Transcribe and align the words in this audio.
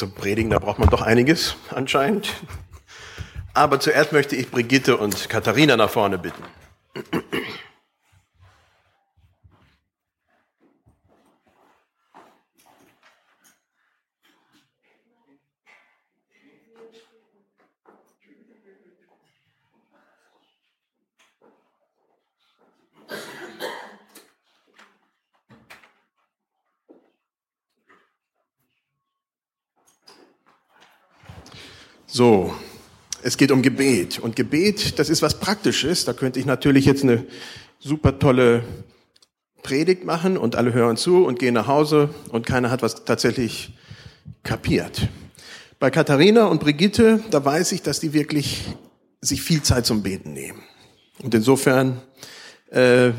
zum 0.00 0.12
Predigen, 0.12 0.50
da 0.50 0.58
braucht 0.58 0.78
man 0.78 0.88
doch 0.88 1.02
einiges 1.02 1.56
anscheinend. 1.68 2.32
Aber 3.52 3.80
zuerst 3.80 4.12
möchte 4.12 4.34
ich 4.34 4.50
Brigitte 4.50 4.96
und 4.96 5.28
Katharina 5.28 5.76
nach 5.76 5.90
vorne 5.90 6.16
bitten. 6.18 6.42
So, 32.20 32.52
es 33.22 33.38
geht 33.38 33.50
um 33.50 33.62
Gebet. 33.62 34.18
Und 34.18 34.36
Gebet, 34.36 34.98
das 34.98 35.08
ist 35.08 35.22
was 35.22 35.40
Praktisches. 35.40 36.04
Da 36.04 36.12
könnte 36.12 36.38
ich 36.38 36.44
natürlich 36.44 36.84
jetzt 36.84 37.02
eine 37.02 37.24
super 37.78 38.18
tolle 38.18 38.62
Predigt 39.62 40.04
machen 40.04 40.36
und 40.36 40.54
alle 40.54 40.74
hören 40.74 40.98
zu 40.98 41.24
und 41.24 41.38
gehen 41.38 41.54
nach 41.54 41.66
Hause 41.66 42.10
und 42.28 42.44
keiner 42.44 42.70
hat 42.70 42.82
was 42.82 43.06
tatsächlich 43.06 43.72
kapiert. 44.42 45.08
Bei 45.78 45.90
Katharina 45.90 46.44
und 46.44 46.60
Brigitte, 46.60 47.24
da 47.30 47.42
weiß 47.42 47.72
ich, 47.72 47.80
dass 47.80 48.00
die 48.00 48.12
wirklich 48.12 48.64
sich 49.22 49.40
viel 49.40 49.62
Zeit 49.62 49.86
zum 49.86 50.02
Beten 50.02 50.34
nehmen. 50.34 50.60
Und 51.22 51.34
insofern 51.34 52.02
äh, 52.68 53.12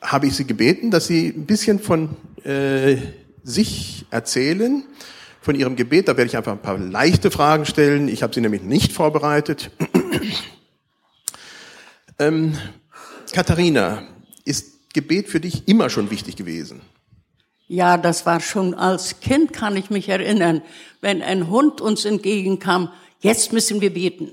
habe 0.00 0.26
ich 0.26 0.36
sie 0.36 0.46
gebeten, 0.46 0.90
dass 0.90 1.06
sie 1.06 1.34
ein 1.36 1.44
bisschen 1.44 1.80
von 1.80 2.16
äh, 2.44 2.96
sich 3.44 4.06
erzählen 4.08 4.84
von 5.42 5.56
Ihrem 5.56 5.76
Gebet. 5.76 6.08
Da 6.08 6.16
werde 6.16 6.28
ich 6.28 6.36
einfach 6.36 6.52
ein 6.52 6.62
paar 6.62 6.78
leichte 6.78 7.30
Fragen 7.30 7.66
stellen. 7.66 8.08
Ich 8.08 8.22
habe 8.22 8.32
sie 8.32 8.40
nämlich 8.40 8.62
nicht 8.62 8.92
vorbereitet. 8.92 9.70
ähm, 12.18 12.56
Katharina, 13.32 14.04
ist 14.44 14.92
Gebet 14.94 15.28
für 15.28 15.40
dich 15.40 15.68
immer 15.68 15.90
schon 15.90 16.10
wichtig 16.10 16.36
gewesen? 16.36 16.80
Ja, 17.66 17.96
das 17.96 18.26
war 18.26 18.40
schon 18.40 18.74
als 18.74 19.20
Kind, 19.20 19.52
kann 19.52 19.76
ich 19.76 19.90
mich 19.90 20.08
erinnern, 20.08 20.62
wenn 21.00 21.22
ein 21.22 21.48
Hund 21.48 21.80
uns 21.80 22.04
entgegenkam, 22.04 22.92
jetzt 23.20 23.52
müssen 23.52 23.80
wir 23.80 23.92
beten. 23.92 24.32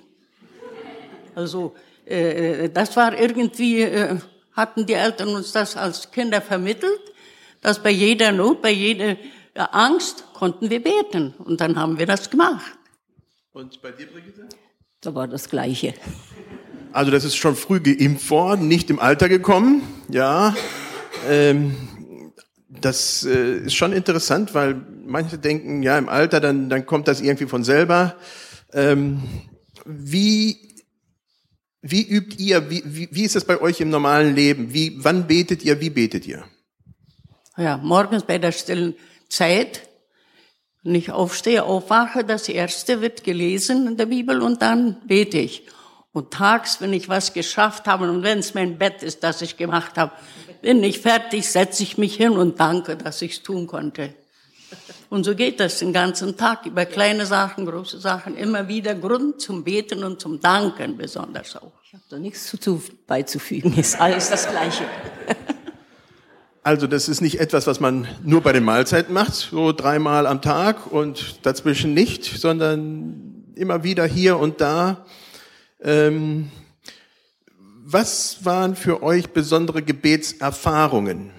Also 1.35 1.75
äh, 2.05 2.69
das 2.69 2.97
war 2.97 3.17
irgendwie, 3.17 3.81
äh, 3.81 4.17
hatten 4.53 4.85
die 4.85 4.93
Eltern 4.93 5.29
uns 5.29 5.53
das 5.53 5.77
als 5.77 6.11
Kinder 6.11 6.41
vermittelt, 6.41 6.99
dass 7.61 7.81
bei 7.81 7.91
jeder 7.91 8.31
Not, 8.31 8.61
bei 8.61 8.71
jeder 8.71 9.15
Angst 9.65 10.25
konnten 10.33 10.69
wir 10.69 10.83
beten. 10.83 11.33
Und 11.37 11.61
dann 11.61 11.77
haben 11.77 11.99
wir 11.99 12.05
das 12.05 12.29
gemacht. 12.29 12.77
Und 13.51 13.81
bei 13.81 13.91
dir, 13.91 14.07
Brigitte? 14.07 14.47
Da 15.01 15.15
war 15.15 15.27
das 15.27 15.49
Gleiche. 15.49 15.93
Also 16.91 17.11
das 17.11 17.23
ist 17.23 17.35
schon 17.35 17.55
früh 17.55 17.79
geimpft 17.79 18.29
worden, 18.29 18.67
nicht 18.67 18.89
im 18.89 18.99
Alter 18.99 19.29
gekommen. 19.29 19.83
Ja, 20.09 20.55
ähm, 21.27 21.75
das 22.69 23.25
äh, 23.25 23.57
ist 23.65 23.75
schon 23.75 23.93
interessant, 23.93 24.53
weil 24.53 24.81
manche 25.05 25.37
denken, 25.37 25.83
ja, 25.83 25.97
im 25.97 26.09
Alter, 26.09 26.39
dann, 26.39 26.69
dann 26.69 26.85
kommt 26.85 27.07
das 27.07 27.21
irgendwie 27.21 27.47
von 27.47 27.63
selber. 27.63 28.15
Ähm, 28.73 29.21
wie, 29.85 30.75
wie 31.81 32.07
übt 32.07 32.35
ihr, 32.37 32.69
wie, 32.69 32.83
wie, 32.85 33.09
wie 33.11 33.23
ist 33.23 33.35
das 33.35 33.45
bei 33.45 33.59
euch 33.59 33.81
im 33.81 33.89
normalen 33.89 34.35
Leben? 34.35 34.73
Wie, 34.73 35.03
wann 35.03 35.27
betet 35.27 35.63
ihr, 35.63 35.79
wie 35.81 35.89
betet 35.89 36.27
ihr? 36.27 36.43
Ja, 37.57 37.77
morgens 37.77 38.23
bei 38.23 38.37
der 38.37 38.51
stillen 38.51 38.95
Zeit, 39.29 39.87
wenn 40.83 40.95
ich 40.95 41.11
aufstehe, 41.11 41.63
aufwache, 41.63 42.23
das 42.23 42.49
erste 42.49 43.01
wird 43.01 43.23
gelesen 43.23 43.87
in 43.87 43.97
der 43.97 44.07
Bibel 44.07 44.41
und 44.41 44.61
dann 44.61 44.97
bete 45.05 45.37
ich. 45.37 45.67
Und 46.11 46.31
tags, 46.31 46.81
wenn 46.81 46.93
ich 46.93 47.07
was 47.07 47.33
geschafft 47.33 47.87
habe 47.87 48.09
und 48.09 48.23
wenn 48.23 48.39
es 48.39 48.53
mein 48.53 48.77
Bett 48.77 49.03
ist, 49.03 49.23
das 49.23 49.41
ich 49.41 49.57
gemacht 49.57 49.97
habe, 49.97 50.11
bin 50.61 50.83
ich 50.83 50.99
fertig, 50.99 51.49
setze 51.49 51.83
ich 51.83 51.97
mich 51.97 52.15
hin 52.15 52.31
und 52.31 52.59
danke, 52.59 52.97
dass 52.97 53.21
ich 53.21 53.33
es 53.33 53.43
tun 53.43 53.67
konnte. 53.67 54.13
Und 55.09 55.23
so 55.23 55.35
geht 55.35 55.59
das 55.59 55.79
den 55.79 55.93
ganzen 55.93 56.37
Tag 56.37 56.65
über 56.65 56.85
kleine 56.85 57.25
Sachen, 57.25 57.65
große 57.65 57.99
Sachen, 57.99 58.37
immer 58.37 58.67
wieder 58.67 58.93
Grund 58.95 59.41
zum 59.41 59.63
Beten 59.63 60.03
und 60.03 60.21
zum 60.21 60.39
Danken 60.39 60.97
besonders 60.97 61.55
auch. 61.55 61.71
Ich 61.83 61.93
habe 61.93 62.03
da 62.09 62.19
nichts 62.19 62.55
zu, 62.59 62.81
beizufügen, 63.07 63.77
ist 63.77 63.99
alles 63.99 64.29
das 64.29 64.47
Gleiche. 64.47 64.85
Also 66.69 66.85
das 66.85 67.09
ist 67.09 67.21
nicht 67.21 67.39
etwas, 67.39 67.65
was 67.65 67.79
man 67.79 68.07
nur 68.23 68.41
bei 68.41 68.53
den 68.53 68.63
Mahlzeiten 68.63 69.11
macht, 69.11 69.33
so 69.33 69.71
dreimal 69.71 70.27
am 70.27 70.39
Tag 70.39 70.85
und 70.91 71.43
dazwischen 71.43 71.95
nicht, 71.95 72.25
sondern 72.25 73.43
immer 73.55 73.83
wieder 73.83 74.05
hier 74.05 74.37
und 74.37 74.61
da. 74.61 75.03
Ähm, 75.81 76.51
was 77.57 78.45
waren 78.45 78.75
für 78.75 79.01
euch 79.01 79.29
besondere 79.29 79.81
Gebetserfahrungen? 79.81 81.31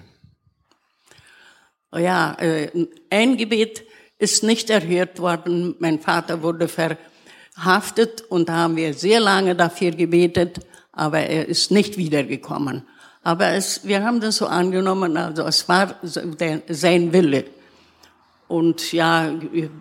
Oh 1.93 1.97
ja, 1.97 2.33
äh, 2.37 2.69
ein 3.09 3.37
Gebet 3.37 3.85
ist 4.19 4.43
nicht 4.43 4.69
erhört 4.69 5.19
worden. 5.19 5.75
Mein 5.79 6.01
Vater 6.01 6.43
wurde 6.43 6.67
verhaftet 6.67 8.25
und 8.27 8.49
da 8.49 8.55
haben 8.55 8.75
wir 8.75 8.93
sehr 8.93 9.21
lange 9.21 9.55
dafür 9.55 9.91
gebetet, 9.91 10.59
aber 10.91 11.19
er 11.19 11.47
ist 11.47 11.71
nicht 11.71 11.95
wiedergekommen. 11.95 12.83
Aber 13.23 13.49
es, 13.49 13.85
wir 13.85 14.03
haben 14.03 14.19
das 14.19 14.37
so 14.37 14.47
angenommen, 14.47 15.15
also 15.15 15.43
es 15.43 15.69
war 15.69 15.95
sein 16.01 17.13
Wille. 17.13 17.45
Und 18.47 18.91
ja, 18.91 19.31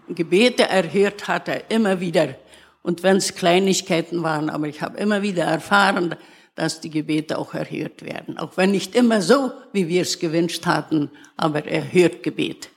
Gebete 0.09 0.69
erhört 0.69 1.27
hat 1.27 1.49
er 1.49 1.71
immer 1.71 2.01
wieder. 2.01 2.37
Und 2.83 3.03
wenn 3.03 3.17
es 3.17 3.35
Kleinigkeiten 3.35 4.23
waren, 4.23 4.51
aber 4.51 4.69
ich 4.69 4.83
habe 4.83 4.99
immer 4.99 5.23
wieder 5.23 5.45
erfahren, 5.45 6.15
dass 6.55 6.81
die 6.81 6.91
Gebete 6.91 7.39
auch 7.39 7.55
erhört 7.55 8.05
werden. 8.05 8.39
Auch 8.39 8.57
wenn 8.57 8.71
nicht 8.71 8.95
immer 8.95 9.23
so, 9.23 9.53
wie 9.73 9.89
wir 9.89 10.03
es 10.03 10.19
gewünscht 10.19 10.67
hatten, 10.67 11.11
aber 11.37 11.65
er 11.65 11.93
hört 11.93 12.23
Gebet. 12.23 12.71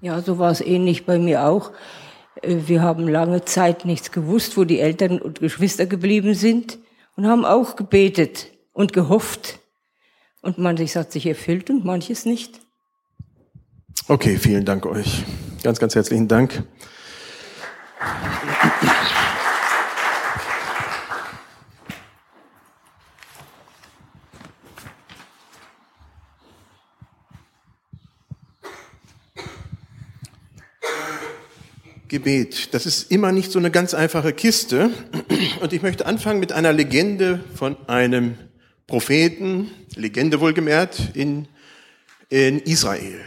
Ja, 0.00 0.22
so 0.22 0.38
war 0.38 0.52
es 0.52 0.60
ähnlich 0.60 1.04
bei 1.04 1.18
mir 1.18 1.44
auch. 1.44 1.72
Wir 2.42 2.82
haben 2.82 3.08
lange 3.08 3.44
Zeit 3.44 3.84
nichts 3.84 4.12
gewusst, 4.12 4.56
wo 4.56 4.62
die 4.62 4.78
Eltern 4.78 5.18
und 5.20 5.40
Geschwister 5.40 5.86
geblieben 5.86 6.34
sind 6.34 6.78
und 7.16 7.26
haben 7.26 7.44
auch 7.44 7.74
gebetet 7.74 8.46
und 8.78 8.92
gehofft. 8.92 9.58
Und 10.40 10.56
manches 10.56 10.94
hat 10.94 11.10
sich 11.10 11.26
erfüllt 11.26 11.68
und 11.68 11.84
manches 11.84 12.24
nicht. 12.24 12.60
Okay, 14.06 14.38
vielen 14.38 14.64
Dank 14.64 14.86
euch. 14.86 15.24
Ganz, 15.64 15.80
ganz 15.80 15.96
herzlichen 15.96 16.28
Dank. 16.28 16.62
Gebet. 32.06 32.72
Das 32.74 32.86
ist 32.86 33.10
immer 33.10 33.32
nicht 33.32 33.50
so 33.50 33.58
eine 33.58 33.72
ganz 33.72 33.92
einfache 33.92 34.32
Kiste. 34.32 34.90
Und 35.60 35.72
ich 35.72 35.82
möchte 35.82 36.06
anfangen 36.06 36.38
mit 36.38 36.52
einer 36.52 36.72
Legende 36.72 37.40
von 37.56 37.76
einem 37.88 38.38
Propheten, 38.88 39.70
Legende 39.96 40.40
wohlgemerkt, 40.40 41.10
in, 41.12 41.46
in 42.30 42.58
Israel. 42.60 43.20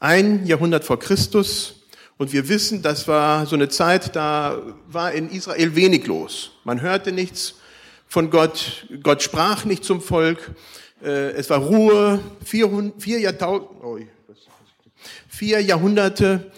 Ein 0.00 0.44
Jahrhundert 0.46 0.84
vor 0.84 0.98
Christus. 0.98 1.86
Und 2.16 2.32
wir 2.32 2.48
wissen, 2.48 2.82
das 2.82 3.06
war 3.06 3.46
so 3.46 3.54
eine 3.54 3.68
Zeit, 3.68 4.16
da 4.16 4.60
war 4.88 5.12
in 5.12 5.30
Israel 5.30 5.76
wenig 5.76 6.06
los. 6.08 6.50
Man 6.64 6.80
hörte 6.80 7.12
nichts 7.12 7.54
von 8.08 8.30
Gott. 8.30 8.86
Gott 9.04 9.22
sprach 9.22 9.64
nicht 9.64 9.84
zum 9.84 10.00
Volk. 10.00 10.50
Äh, 11.00 11.30
es 11.30 11.50
war 11.50 11.58
Ruhe. 11.58 12.18
Vier, 12.44 12.92
vier, 12.98 13.20
Jahrtausend, 13.20 13.68
oh, 13.80 13.98
vier 15.28 15.60
Jahrhunderte 15.60 16.50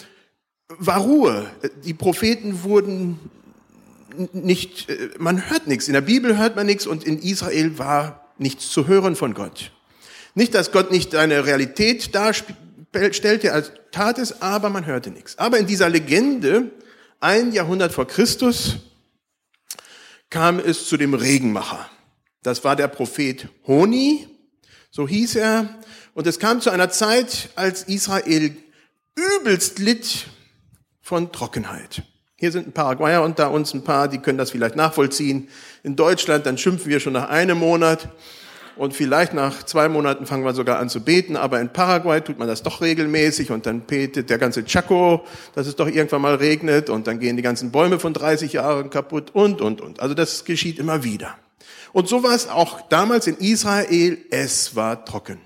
war 0.68 1.00
Ruhe. 1.00 1.50
Die 1.84 1.94
Propheten 1.94 2.62
wurden 2.62 3.20
nicht, 4.32 4.88
äh, 4.88 5.10
man 5.18 5.48
hört 5.50 5.66
nichts. 5.66 5.88
In 5.88 5.94
der 5.94 6.00
Bibel 6.00 6.36
hört 6.38 6.56
man 6.56 6.66
nichts 6.66 6.86
und 6.86 7.04
in 7.04 7.20
Israel 7.20 7.78
war 7.78 8.32
nichts 8.38 8.70
zu 8.70 8.86
hören 8.86 9.16
von 9.16 9.34
Gott. 9.34 9.72
Nicht, 10.34 10.54
dass 10.54 10.72
Gott 10.72 10.90
nicht 10.90 11.14
eine 11.14 11.46
Realität 11.46 12.14
darstellte 12.14 13.52
als 13.52 13.72
tat 13.90 14.18
es, 14.18 14.42
aber 14.42 14.68
man 14.68 14.84
hörte 14.84 15.10
nichts. 15.10 15.38
Aber 15.38 15.58
in 15.58 15.66
dieser 15.66 15.88
Legende, 15.88 16.70
ein 17.20 17.52
Jahrhundert 17.52 17.92
vor 17.92 18.06
Christus, 18.06 18.76
kam 20.28 20.58
es 20.58 20.86
zu 20.86 20.96
dem 20.96 21.14
Regenmacher. 21.14 21.88
Das 22.42 22.62
war 22.64 22.76
der 22.76 22.88
Prophet 22.88 23.48
Honi, 23.66 24.28
so 24.90 25.08
hieß 25.08 25.36
er. 25.36 25.78
Und 26.14 26.26
es 26.26 26.38
kam 26.38 26.60
zu 26.60 26.70
einer 26.70 26.90
Zeit, 26.90 27.50
als 27.56 27.84
Israel 27.84 28.56
übelst 29.14 29.78
litt 29.78 30.26
von 31.00 31.32
Trockenheit. 31.32 32.02
Hier 32.38 32.52
sind 32.52 32.68
ein 32.68 32.72
Paraguayer 32.72 33.22
unter 33.22 33.50
uns, 33.50 33.72
ein 33.72 33.82
paar, 33.82 34.08
die 34.08 34.18
können 34.18 34.36
das 34.36 34.50
vielleicht 34.50 34.76
nachvollziehen. 34.76 35.48
In 35.82 35.96
Deutschland, 35.96 36.44
dann 36.44 36.58
schimpfen 36.58 36.90
wir 36.90 37.00
schon 37.00 37.14
nach 37.14 37.30
einem 37.30 37.58
Monat. 37.58 38.10
und 38.76 38.92
vielleicht 38.92 39.32
nach 39.32 39.62
zwei 39.62 39.88
Monaten 39.88 40.26
fangen 40.26 40.44
wir 40.44 40.52
sogar 40.52 40.78
an 40.78 40.90
zu 40.90 41.02
beten, 41.02 41.34
aber 41.34 41.62
in 41.62 41.72
Paraguay 41.72 42.20
tut 42.20 42.38
man 42.38 42.46
das 42.46 42.62
doch 42.62 42.82
regelmäßig 42.82 43.50
und 43.50 43.64
dann 43.64 43.80
betet 43.80 44.28
der 44.28 44.36
ganze 44.36 44.66
Chaco, 44.66 45.24
dass 45.54 45.66
es 45.66 45.76
doch 45.76 45.86
irgendwann 45.86 46.20
mal 46.20 46.34
regnet 46.34 46.90
und 46.90 47.06
dann 47.06 47.18
gehen 47.18 47.36
die 47.36 47.42
ganzen 47.42 47.70
Bäume 47.70 47.98
von 47.98 48.12
30 48.12 48.52
Jahren 48.52 48.90
kaputt 48.90 49.30
und, 49.32 49.62
und, 49.62 49.80
und. 49.80 50.00
Also 50.00 50.14
das 50.14 50.44
geschieht 50.44 50.78
immer 50.78 51.04
wieder. 51.04 51.38
Und 51.94 52.06
so 52.06 52.22
war 52.22 52.34
es 52.34 52.50
auch 52.50 52.82
damals 52.90 53.26
in 53.26 53.38
Israel, 53.38 54.18
es 54.28 54.76
war 54.76 55.06
trocken. 55.06 55.40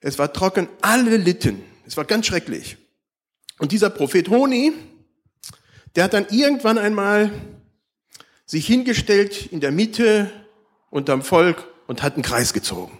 Es 0.00 0.18
war 0.18 0.32
trocken, 0.32 0.68
alle 0.80 1.18
litten. 1.18 1.62
Es 1.86 1.98
war 1.98 2.06
ganz 2.06 2.24
schrecklich. 2.24 2.78
Und 3.58 3.72
dieser 3.72 3.90
Prophet 3.90 4.30
Honi, 4.30 4.72
der 5.96 6.04
hat 6.04 6.12
dann 6.12 6.26
irgendwann 6.28 6.76
einmal 6.76 7.32
sich 8.44 8.66
hingestellt 8.66 9.46
in 9.46 9.60
der 9.60 9.72
Mitte 9.72 10.30
unterm 10.90 11.22
Volk 11.22 11.66
und 11.86 12.02
hat 12.02 12.14
einen 12.14 12.22
Kreis 12.22 12.52
gezogen. 12.52 12.98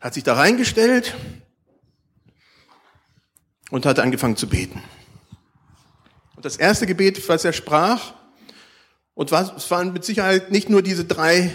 Hat 0.00 0.14
sich 0.14 0.22
da 0.22 0.34
reingestellt 0.34 1.14
und 3.70 3.84
hat 3.84 3.98
angefangen 3.98 4.36
zu 4.36 4.48
beten. 4.48 4.82
Und 6.36 6.44
das 6.44 6.56
erste 6.56 6.86
Gebet, 6.86 7.28
was 7.28 7.44
er 7.44 7.52
sprach, 7.52 8.14
und 9.14 9.30
es 9.30 9.70
waren 9.70 9.92
mit 9.92 10.04
Sicherheit 10.04 10.50
nicht 10.50 10.70
nur 10.70 10.82
diese 10.82 11.04
drei 11.04 11.54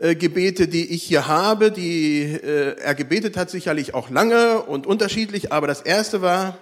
äh, 0.00 0.14
Gebete, 0.14 0.68
die 0.68 0.86
ich 0.90 1.02
hier 1.02 1.26
habe, 1.26 1.72
die 1.72 2.22
äh, 2.22 2.78
er 2.78 2.94
gebetet 2.94 3.36
hat, 3.36 3.50
sicherlich 3.50 3.94
auch 3.94 4.10
lange 4.10 4.62
und 4.62 4.86
unterschiedlich, 4.86 5.52
aber 5.52 5.66
das 5.66 5.80
erste 5.80 6.22
war, 6.22 6.58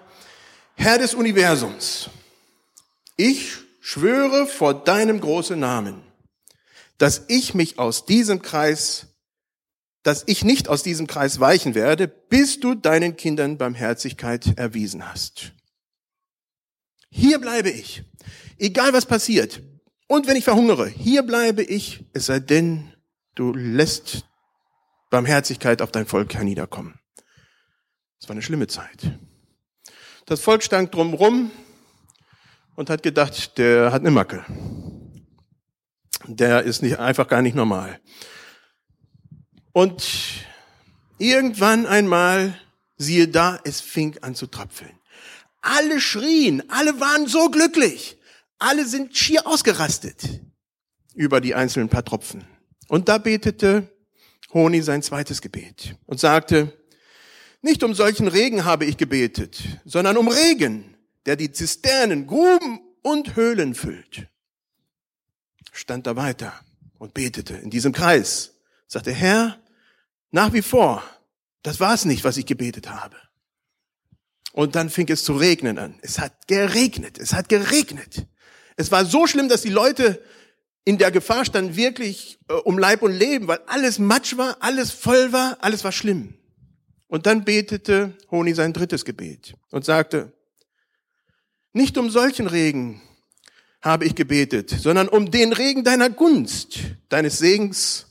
Herr 0.75 0.99
des 0.99 1.15
Universums, 1.15 2.09
ich 3.17 3.59
schwöre 3.81 4.47
vor 4.47 4.73
deinem 4.73 5.21
großen 5.21 5.59
Namen, 5.59 6.03
dass 6.99 7.25
ich 7.29 7.55
mich 7.55 7.79
aus 7.79 8.06
diesem 8.06 8.41
Kreis, 8.41 9.06
dass 10.03 10.25
ich 10.27 10.43
nicht 10.43 10.69
aus 10.69 10.83
diesem 10.83 11.06
Kreis 11.06 11.38
weichen 11.38 11.75
werde, 11.75 12.09
bis 12.09 12.59
du 12.61 12.75
deinen 12.75 13.17
Kindern 13.17 13.59
Barmherzigkeit 13.59 14.56
erwiesen 14.56 15.06
hast. 15.06 15.53
Hier 17.11 17.38
bleibe 17.38 17.71
ich, 17.71 18.03
egal 18.59 18.93
was 18.93 19.06
passiert. 19.06 19.62
Und 20.09 20.27
wenn 20.27 20.37
ich 20.37 20.44
verhungere, 20.44 20.88
hier 20.88 21.23
bleibe 21.23 21.62
ich, 21.62 22.05
es 22.12 22.27
sei 22.27 22.41
denn, 22.41 22.93
du 23.37 23.53
lässt 23.55 24.27
Barmherzigkeit 25.11 25.81
auf 25.81 25.93
dein 25.93 26.06
Volk 26.06 26.35
herniederkommen. 26.35 26.99
Es 28.21 28.29
war 28.29 28.33
eine 28.33 28.43
schlimme 28.43 28.67
Zeit. 28.67 29.12
Das 30.25 30.41
Volk 30.41 30.65
stand 30.65 30.93
drumrum 30.93 31.53
und 32.75 32.91
hat 32.91 33.05
gedacht, 33.05 33.59
der 33.59 33.93
hat 33.93 34.00
eine 34.00 34.11
Macke. 34.11 34.44
Der 36.25 36.65
ist 36.65 36.83
nicht, 36.83 36.99
einfach 36.99 37.29
gar 37.29 37.43
nicht 37.43 37.55
normal. 37.55 38.00
Und 39.73 40.44
irgendwann 41.19 41.87
einmal, 41.87 42.59
siehe 42.97 43.29
da, 43.29 43.61
es 43.62 43.81
fing 43.81 44.19
an 44.23 44.35
zu 44.35 44.47
tröpfeln. 44.47 44.99
Alle 45.61 46.00
schrien, 46.00 46.69
alle 46.71 46.99
waren 46.99 47.27
so 47.27 47.50
glücklich. 47.50 48.19
Alle 48.59 48.87
sind 48.87 49.17
schier 49.17 49.47
ausgerastet 49.47 50.41
über 51.15 51.41
die 51.41 51.55
einzelnen 51.55 51.88
paar 51.88 52.05
Tropfen. 52.05 52.44
Und 52.88 53.09
da 53.09 53.19
betete 53.19 53.91
Honi 54.53 54.83
sein 54.83 55.03
zweites 55.03 55.41
Gebet 55.41 55.97
und 56.06 56.21
sagte, 56.21 56.73
nicht 57.62 57.83
um 57.83 57.94
solchen 57.94 58.29
Regen 58.29 58.65
habe 58.65 58.85
ich 58.85 58.97
gebetet, 58.97 59.61
sondern 59.85 60.17
um 60.17 60.29
Regen, 60.29 60.97
der 61.27 61.37
die 61.37 61.50
Zisternen, 61.50 62.27
Gruben 62.27 62.81
und 63.03 63.37
Höhlen 63.37 63.75
füllt. 63.75 64.29
Stand 65.73 66.06
da 66.06 66.17
weiter 66.17 66.53
und 66.99 67.12
betete 67.12 67.55
in 67.55 67.71
diesem 67.71 67.93
Kreis. 67.93 68.55
Sagte, 68.87 69.12
Herr, 69.12 69.59
nach 70.31 70.53
wie 70.53 70.62
vor, 70.62 71.03
das 71.62 71.81
war 71.81 71.94
es 71.94 72.05
nicht, 72.05 72.25
was 72.25 72.37
ich 72.37 72.47
gebetet 72.47 72.88
habe. 72.88 73.17
Und 74.53 74.75
dann 74.75 74.88
fing 74.88 75.09
es 75.11 75.25
zu 75.25 75.35
regnen 75.35 75.79
an. 75.79 75.99
Es 76.03 76.19
hat 76.19 76.47
geregnet, 76.47 77.19
es 77.19 77.33
hat 77.35 77.49
geregnet. 77.49 78.27
Es 78.77 78.91
war 78.91 79.05
so 79.05 79.27
schlimm, 79.27 79.49
dass 79.49 79.62
die 79.62 79.71
Leute 79.71 80.23
in 80.87 80.99
der 80.99 81.11
Gefahr 81.11 81.44
standen, 81.44 81.77
wirklich 81.77 82.38
äh, 82.49 82.55
um 82.55 82.79
Leib 82.79 83.03
und 83.03 83.12
Leben, 83.12 83.49
weil 83.49 83.59
alles 83.67 83.99
Matsch 83.99 84.37
war, 84.38 84.56
alles 84.61 84.93
voll 84.93 85.33
war, 85.33 85.59
alles 85.61 85.85
war 85.85 85.93
schlimm. 85.93 86.35
Und 87.09 87.27
dann 87.27 87.44
betete 87.44 88.17
Honi 88.31 88.55
sein 88.55 88.73
drittes 88.73 89.05
Gebet 89.05 89.55
und 89.71 89.85
sagte, 89.85 90.33
nicht 91.73 91.99
um 91.99 92.09
solchen 92.09 92.47
Regen 92.47 93.03
habe 93.83 94.05
ich 94.05 94.15
gebetet, 94.15 94.71
sondern 94.71 95.09
um 95.09 95.31
den 95.31 95.53
Regen 95.53 95.85
deiner 95.85 96.09
Gunst, 96.09 96.79
deines 97.09 97.38
Segens 97.38 98.06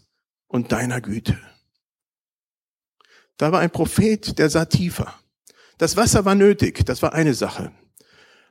und 0.48 0.72
deiner 0.72 1.00
Güte. 1.00 1.40
Da 3.38 3.52
war 3.52 3.62
ein 3.62 3.72
Prophet, 3.72 4.38
der 4.38 4.50
sah 4.50 4.66
tiefer. 4.66 5.16
Das 5.78 5.96
Wasser 5.96 6.26
war 6.26 6.36
nötig, 6.36 6.86
das 6.86 7.02
war 7.02 7.14
eine 7.14 7.34
Sache. 7.34 7.72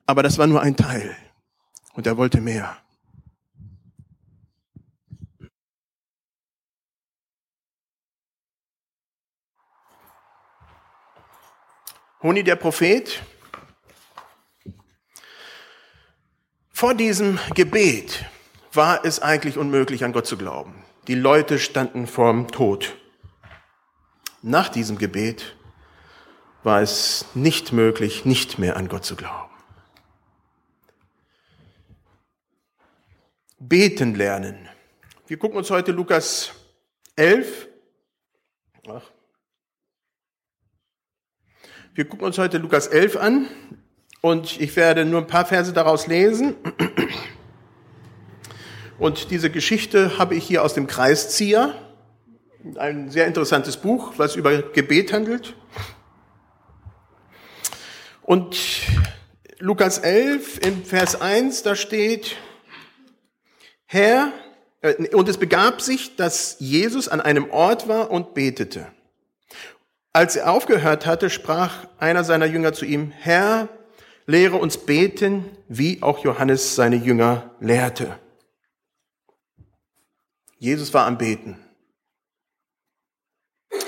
Aber 0.06 0.23
das 0.23 0.38
war 0.38 0.47
nur 0.47 0.62
ein 0.62 0.76
Teil. 0.76 1.15
Und 1.93 2.06
er 2.06 2.17
wollte 2.17 2.41
mehr. 2.41 2.84
Honi 12.25 12.43
der 12.43 12.56
Prophet, 12.56 13.23
vor 16.71 16.94
diesem 16.94 17.38
Gebet 17.55 18.25
war 18.73 19.05
es 19.05 19.21
eigentlich 19.21 19.59
unmöglich, 19.59 20.05
an 20.05 20.15
Gott 20.15 20.26
zu 20.26 20.38
glauben. 20.38 20.87
Die 21.06 21.17
Leute 21.17 21.59
standen 21.59 22.06
vorm 22.06 22.50
Tod. 22.50 22.97
Nach 24.41 24.71
diesem 24.71 24.97
Gebet 24.97 25.55
war 26.62 26.81
es 26.81 27.26
nicht 27.35 27.75
möglich, 27.75 28.25
nicht 28.25 28.59
mehr 28.59 28.79
an 28.79 28.88
Gott 28.88 29.05
zu 29.05 29.17
glauben. 29.17 29.53
Beten 33.59 34.15
lernen. 34.15 34.67
Wir 35.26 35.37
gucken 35.38 35.59
uns 35.59 35.69
heute 35.69 35.93
Lukas 35.93 36.53
11. 37.17 37.69
Ach, 38.88 39.11
wir 41.94 42.08
gucken 42.08 42.26
uns 42.26 42.38
heute 42.38 42.58
Lukas 42.58 42.88
11 42.88 43.17
an 43.17 43.46
und 44.20 44.61
ich 44.61 44.75
werde 44.75 45.05
nur 45.05 45.20
ein 45.20 45.29
paar 45.29 45.46
Verse 45.46 45.73
daraus 45.73 46.08
lesen. 46.08 46.56
Und 48.99 49.31
diese 49.31 49.49
Geschichte 49.49 50.19
habe 50.19 50.35
ich 50.35 50.44
hier 50.44 50.64
aus 50.64 50.75
dem 50.75 50.88
Kreiszieher, 50.88 51.75
ein 52.76 53.11
sehr 53.11 53.26
interessantes 53.26 53.76
Buch, 53.76 54.14
was 54.17 54.35
über 54.35 54.62
Gebet 54.62 55.12
handelt. 55.12 55.55
Und 58.23 58.57
Lukas 59.59 59.99
11 59.99 60.66
im 60.66 60.85
Vers 60.85 61.21
1, 61.21 61.62
da 61.62 61.76
steht, 61.76 62.37
Herr, 63.87 64.33
äh, 64.80 65.14
und 65.14 65.28
es 65.28 65.37
begab 65.37 65.80
sich, 65.80 66.16
dass 66.16 66.57
Jesus 66.59 67.09
an 67.09 67.21
einem 67.21 67.50
Ort 67.50 67.87
war 67.87 68.11
und 68.11 68.35
betete. 68.35 68.88
Als 70.16 70.37
er 70.37 70.52
aufgehört 70.52 71.06
hatte, 71.06 71.28
sprach 71.28 71.88
einer 71.99 72.23
seiner 72.23 72.47
Jünger 72.47 72.73
zu 72.73 72.85
ihm, 72.85 73.11
Herr, 73.11 73.68
lehre 74.26 74.54
uns 74.54 74.78
beten, 74.78 75.44
wie 75.66 76.04
auch 76.04 76.21
Johannes 76.21 76.76
seine 76.76 76.94
Jünger 76.94 77.50
lehrte. 77.59 78.16
Jesus 80.56 80.94
war 80.94 81.06
am 81.06 81.18
Beten. 81.18 81.59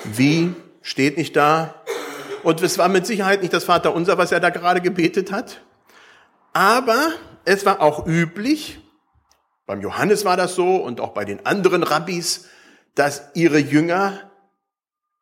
Wie 0.02 0.52
steht 0.82 1.16
nicht 1.16 1.36
da? 1.36 1.80
Und 2.42 2.60
es 2.60 2.76
war 2.76 2.88
mit 2.88 3.06
Sicherheit 3.06 3.42
nicht 3.42 3.52
das 3.52 3.62
Vaterunser, 3.62 4.18
was 4.18 4.32
er 4.32 4.40
da 4.40 4.50
gerade 4.50 4.80
gebetet 4.80 5.30
hat. 5.30 5.60
Aber 6.52 7.12
es 7.44 7.64
war 7.64 7.80
auch 7.80 8.04
üblich, 8.04 8.80
beim 9.64 9.80
Johannes 9.80 10.24
war 10.24 10.36
das 10.36 10.56
so 10.56 10.74
und 10.74 11.00
auch 11.00 11.14
bei 11.14 11.24
den 11.24 11.46
anderen 11.46 11.84
Rabbis, 11.84 12.48
dass 12.96 13.30
ihre 13.34 13.58
Jünger 13.58 14.28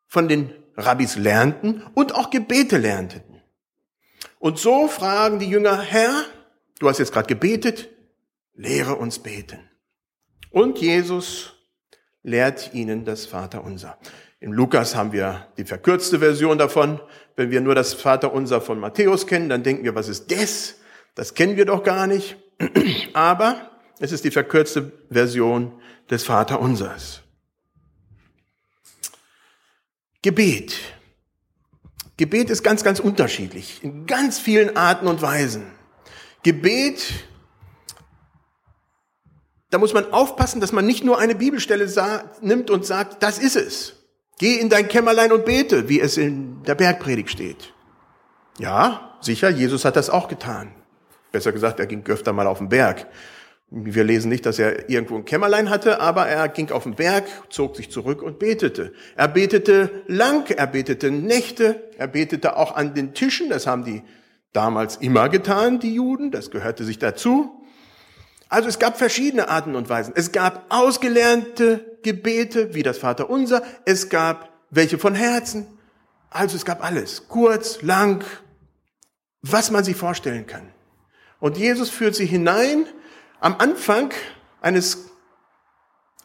von 0.08 0.28
den 0.28 0.63
Rabbis 0.76 1.16
lernten 1.16 1.82
und 1.94 2.14
auch 2.14 2.30
Gebete 2.30 2.78
lernten. 2.78 3.40
Und 4.38 4.58
so 4.58 4.88
fragen 4.88 5.38
die 5.38 5.48
Jünger, 5.48 5.80
Herr, 5.80 6.24
du 6.78 6.88
hast 6.88 6.98
jetzt 6.98 7.12
gerade 7.12 7.28
gebetet, 7.28 7.88
lehre 8.54 8.96
uns 8.96 9.18
beten. 9.18 9.58
Und 10.50 10.78
Jesus 10.78 11.54
lehrt 12.22 12.74
ihnen 12.74 13.04
das 13.04 13.26
Vaterunser. 13.26 13.98
Im 14.40 14.52
Lukas 14.52 14.94
haben 14.94 15.12
wir 15.12 15.48
die 15.56 15.64
verkürzte 15.64 16.18
Version 16.18 16.58
davon. 16.58 17.00
Wenn 17.36 17.50
wir 17.50 17.60
nur 17.60 17.74
das 17.74 17.94
Vaterunser 17.94 18.60
von 18.60 18.78
Matthäus 18.78 19.26
kennen, 19.26 19.48
dann 19.48 19.62
denken 19.62 19.84
wir, 19.84 19.94
was 19.94 20.08
ist 20.08 20.30
das? 20.30 20.76
Das 21.14 21.34
kennen 21.34 21.56
wir 21.56 21.64
doch 21.64 21.82
gar 21.82 22.06
nicht. 22.06 22.36
Aber 23.14 23.70
es 24.00 24.12
ist 24.12 24.24
die 24.24 24.30
verkürzte 24.30 24.92
Version 25.10 25.72
des 26.10 26.24
Vaterunsers. 26.24 27.23
Gebet. 30.24 30.74
Gebet 32.16 32.48
ist 32.48 32.62
ganz, 32.62 32.82
ganz 32.82 32.98
unterschiedlich, 32.98 33.80
in 33.82 34.06
ganz 34.06 34.38
vielen 34.38 34.74
Arten 34.74 35.06
und 35.06 35.20
Weisen. 35.20 35.66
Gebet 36.42 37.02
da 39.74 39.78
muss 39.78 39.92
man 39.92 40.12
aufpassen, 40.12 40.60
dass 40.60 40.70
man 40.70 40.86
nicht 40.86 41.02
nur 41.02 41.18
eine 41.18 41.34
Bibelstelle 41.34 41.90
nimmt 42.40 42.70
und 42.70 42.86
sagt, 42.86 43.24
das 43.24 43.38
ist 43.38 43.56
es. 43.56 43.96
Geh 44.38 44.54
in 44.54 44.68
dein 44.68 44.86
Kämmerlein 44.86 45.32
und 45.32 45.44
bete, 45.44 45.88
wie 45.88 46.00
es 46.00 46.16
in 46.16 46.62
der 46.62 46.76
Bergpredigt 46.76 47.28
steht. 47.28 47.74
Ja, 48.60 49.18
sicher, 49.20 49.48
Jesus 49.48 49.84
hat 49.84 49.96
das 49.96 50.10
auch 50.10 50.28
getan. 50.28 50.72
Besser 51.32 51.50
gesagt, 51.50 51.80
er 51.80 51.86
ging 51.86 52.06
öfter 52.06 52.32
mal 52.32 52.46
auf 52.46 52.58
den 52.58 52.68
Berg. 52.68 53.08
Wir 53.76 54.04
lesen 54.04 54.28
nicht, 54.28 54.46
dass 54.46 54.60
er 54.60 54.88
irgendwo 54.88 55.16
ein 55.16 55.24
Kämmerlein 55.24 55.68
hatte, 55.68 56.00
aber 56.00 56.28
er 56.28 56.46
ging 56.48 56.70
auf 56.70 56.84
den 56.84 56.94
Berg, 56.94 57.24
zog 57.50 57.74
sich 57.74 57.90
zurück 57.90 58.22
und 58.22 58.38
betete. 58.38 58.92
Er 59.16 59.26
betete 59.26 59.90
lang, 60.06 60.48
er 60.48 60.68
betete 60.68 61.10
Nächte, 61.10 61.82
er 61.98 62.06
betete 62.06 62.56
auch 62.56 62.76
an 62.76 62.94
den 62.94 63.14
Tischen, 63.14 63.48
das 63.48 63.66
haben 63.66 63.84
die 63.84 64.02
damals 64.52 64.94
immer 64.98 65.28
getan, 65.28 65.80
die 65.80 65.92
Juden, 65.92 66.30
das 66.30 66.52
gehörte 66.52 66.84
sich 66.84 67.00
dazu. 67.00 67.66
Also 68.48 68.68
es 68.68 68.78
gab 68.78 68.96
verschiedene 68.96 69.48
Arten 69.48 69.74
und 69.74 69.88
Weisen. 69.88 70.12
Es 70.16 70.30
gab 70.30 70.66
ausgelernte 70.68 71.98
Gebete, 72.04 72.74
wie 72.74 72.84
das 72.84 72.98
Vaterunser, 72.98 73.64
es 73.86 74.08
gab 74.08 74.50
welche 74.70 74.98
von 74.98 75.16
Herzen, 75.16 75.66
also 76.30 76.54
es 76.54 76.64
gab 76.64 76.84
alles, 76.84 77.26
kurz, 77.26 77.82
lang, 77.82 78.24
was 79.42 79.72
man 79.72 79.82
sich 79.82 79.96
vorstellen 79.96 80.46
kann. 80.46 80.68
Und 81.40 81.58
Jesus 81.58 81.90
führt 81.90 82.14
sie 82.14 82.26
hinein 82.26 82.86
am 83.44 83.56
Anfang 83.58 84.10
eines, 84.62 85.10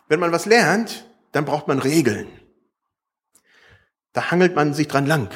wenn 0.08 0.22
man 0.22 0.32
was 0.32 0.46
lernt, 0.46 1.06
dann 1.34 1.44
braucht 1.44 1.68
man 1.68 1.80
Regeln. 1.80 2.28
Da 4.14 4.32
hangelt 4.32 4.56
man 4.56 4.74
sich 4.74 4.88
dran 4.88 5.06
lang. 5.06 5.30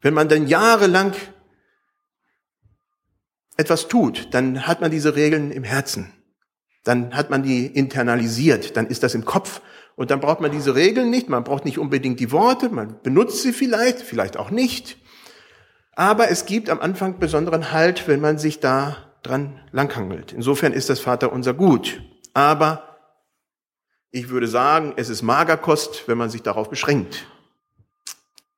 Wenn 0.00 0.14
man 0.14 0.28
dann 0.28 0.46
jahrelang 0.46 1.12
etwas 3.56 3.88
tut, 3.88 4.32
dann 4.32 4.68
hat 4.68 4.80
man 4.80 4.92
diese 4.92 5.16
Regeln 5.16 5.50
im 5.50 5.64
Herzen. 5.64 6.12
Dann 6.84 7.16
hat 7.16 7.30
man 7.30 7.42
die 7.42 7.66
internalisiert, 7.66 8.76
dann 8.76 8.86
ist 8.86 9.02
das 9.02 9.16
im 9.16 9.24
Kopf 9.24 9.60
und 9.96 10.12
dann 10.12 10.20
braucht 10.20 10.40
man 10.40 10.52
diese 10.52 10.76
Regeln 10.76 11.10
nicht, 11.10 11.28
man 11.28 11.42
braucht 11.42 11.64
nicht 11.64 11.78
unbedingt 11.78 12.20
die 12.20 12.30
Worte, 12.30 12.68
man 12.68 13.02
benutzt 13.02 13.42
sie 13.42 13.52
vielleicht, 13.52 14.02
vielleicht 14.02 14.36
auch 14.36 14.52
nicht. 14.52 14.98
Aber 15.96 16.30
es 16.30 16.46
gibt 16.46 16.70
am 16.70 16.80
Anfang 16.80 17.18
besonderen 17.18 17.72
Halt, 17.72 18.06
wenn 18.06 18.20
man 18.20 18.38
sich 18.38 18.60
da 18.60 19.13
dran 19.24 19.60
langhangelt. 19.72 20.32
Insofern 20.32 20.72
ist 20.72 20.90
das 20.90 21.00
Vater 21.00 21.32
unser 21.32 21.54
gut. 21.54 22.02
Aber 22.34 22.98
ich 24.10 24.28
würde 24.28 24.46
sagen, 24.46 24.92
es 24.96 25.08
ist 25.08 25.22
Magerkost, 25.22 26.06
wenn 26.06 26.18
man 26.18 26.30
sich 26.30 26.42
darauf 26.42 26.70
beschränkt. 26.70 27.26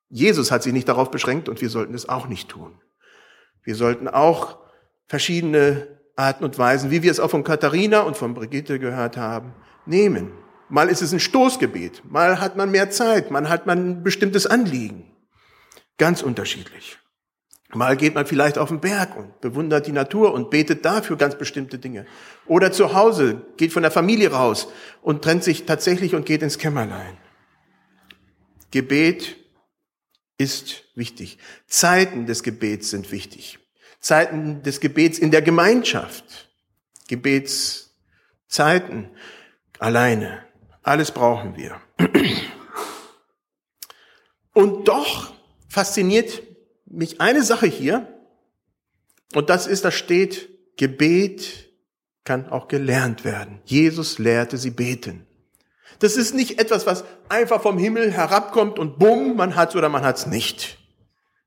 Jesus 0.09 0.51
hat 0.51 0.63
sich 0.63 0.73
nicht 0.73 0.89
darauf 0.89 1.11
beschränkt 1.11 1.49
und 1.49 1.61
wir 1.61 1.71
sollten 1.71 1.95
es 1.95 2.09
auch 2.09 2.29
nicht 2.29 2.49
tun. 2.49 2.79
Wir 3.63 3.75
sollten 3.75 4.07
auch 4.07 4.59
verschiedene 5.09 5.87
Arten 6.15 6.45
und 6.45 6.59
Weisen, 6.59 6.91
wie 6.91 7.03
wir 7.03 7.11
es 7.11 7.21
auch 7.21 7.31
von 7.31 7.45
Katharina 7.45 8.01
und 8.01 8.17
von 8.17 8.35
Brigitte 8.35 8.79
gehört 8.79 9.17
haben, 9.17 9.55
nehmen. 9.85 10.33
Mal 10.69 10.89
ist 10.89 11.03
es 11.03 11.13
ein 11.13 11.21
Stoßgebet, 11.21 12.03
mal 12.11 12.41
hat 12.41 12.57
man 12.57 12.71
mehr 12.71 12.91
Zeit, 12.91 13.31
mal 13.31 13.49
hat 13.49 13.67
man 13.67 13.79
ein 13.79 14.03
bestimmtes 14.03 14.47
Anliegen. 14.47 15.11
Ganz 15.99 16.23
unterschiedlich. 16.23 16.99
Mal 17.75 17.97
geht 17.97 18.15
man 18.15 18.27
vielleicht 18.27 18.59
auf 18.59 18.69
den 18.69 18.81
Berg 18.81 19.17
und 19.17 19.41
bewundert 19.41 19.87
die 19.87 19.93
Natur 19.93 20.33
und 20.33 20.51
betet 20.51 20.85
dafür 20.85 21.17
ganz 21.17 21.37
bestimmte 21.37 21.79
Dinge. 21.79 22.07
Oder 22.47 22.71
zu 22.71 22.95
Hause, 22.95 23.43
geht 23.57 23.73
von 23.73 23.83
der 23.83 23.91
Familie 23.91 24.31
raus 24.31 24.69
und 25.03 25.23
trennt 25.23 25.43
sich 25.43 25.67
tatsächlich 25.67 26.15
und 26.15 26.27
geht 26.27 26.43
ins 26.43 26.59
Kämmerlein. 26.59 27.19
Gebet 28.71 29.37
ist 30.39 30.85
wichtig. 30.95 31.39
Zeiten 31.67 32.27
des 32.27 32.45
Gebets 32.45 32.91
sind 32.91 33.11
wichtig. 33.11 33.59
Zeiten 34.01 34.63
des 34.63 34.81
Gebets 34.81 35.19
in 35.19 35.33
der 35.33 35.43
Gemeinschaft. 35.43 36.49
Gebetszeiten 37.09 39.11
alleine. 39.79 40.45
Alles 40.83 41.11
brauchen 41.11 41.57
wir. 41.57 41.81
Und 44.53 44.87
doch 44.87 45.35
fasziniert 45.69 46.43
mich 46.87 47.21
eine 47.21 47.43
Sache 47.43 47.66
hier, 47.66 48.07
und 49.35 49.50
das 49.50 49.66
ist, 49.66 49.85
da 49.85 49.90
steht, 49.90 50.49
Gebet 50.76 51.71
kann 52.25 52.49
auch 52.49 52.69
gelernt 52.69 53.25
werden. 53.25 53.61
Jesus 53.64 54.19
lehrte 54.19 54.57
sie 54.57 54.71
beten. 54.71 55.26
Das 55.99 56.16
ist 56.16 56.35
nicht 56.35 56.61
etwas, 56.61 56.87
was 56.87 57.05
einfach 57.28 57.62
vom 57.62 57.78
Himmel 57.78 58.12
herabkommt 58.12 58.78
und 58.78 58.99
bumm, 58.99 59.37
man 59.37 59.57
hat's 59.57 59.75
oder 59.75 59.88
man 59.88 60.05
hat's 60.05 60.26
nicht. 60.26 60.78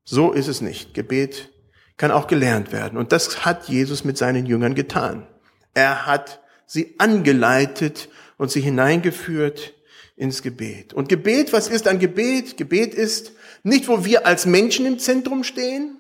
So 0.04 0.32
ist 0.32 0.48
es 0.48 0.62
nicht. 0.62 0.94
Gebet 0.94 1.52
kann 1.98 2.12
auch 2.12 2.28
gelernt 2.28 2.72
werden. 2.72 2.98
Und 2.98 3.12
das 3.12 3.46
hat 3.46 3.68
Jesus 3.68 4.04
mit 4.04 4.18
seinen 4.18 4.46
Jüngern 4.46 4.74
getan. 4.74 5.28
Er 5.74 6.08
hat 6.08 6.42
sie 6.66 6.96
angeleitet 6.98 8.10
und 8.38 8.50
sie 8.50 8.62
hineingeführt 8.62 9.76
ins 10.16 10.42
Gebet. 10.42 10.94
Und 10.94 11.10
Gebet, 11.10 11.54
was 11.54 11.68
ist 11.68 11.88
ein 11.88 12.00
Gebet? 12.00 12.58
Gebet 12.58 12.94
ist 12.94 13.34
nicht, 13.64 13.88
wo 13.88 14.06
wir 14.06 14.26
als 14.26 14.46
Menschen 14.46 14.86
im 14.86 15.00
Zentrum 15.00 15.44
stehen. 15.44 16.00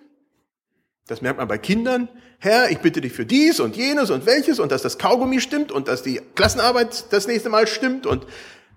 Das 1.08 1.22
merkt 1.22 1.40
man 1.40 1.48
bei 1.48 1.58
Kindern. 1.58 2.08
Herr, 2.40 2.70
ich 2.70 2.80
bitte 2.80 3.02
dich 3.02 3.12
für 3.12 3.26
dies 3.26 3.60
und 3.60 3.76
jenes 3.76 4.12
und 4.12 4.26
welches 4.26 4.60
und 4.60 4.72
dass 4.72 4.82
das 4.82 4.98
Kaugummi 4.98 5.42
stimmt 5.42 5.72
und 5.72 5.88
dass 5.88 6.04
die 6.04 6.22
Klassenarbeit 6.36 7.12
das 7.12 7.28
nächste 7.28 7.50
Mal 7.50 7.68
stimmt 7.68 8.06
und 8.06 8.26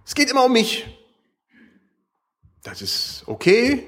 es 0.05 0.15
geht 0.15 0.31
immer 0.31 0.45
um 0.47 0.53
mich. 0.53 0.87
Das 2.65 2.83
ist 2.83 3.25
okay, 3.27 3.85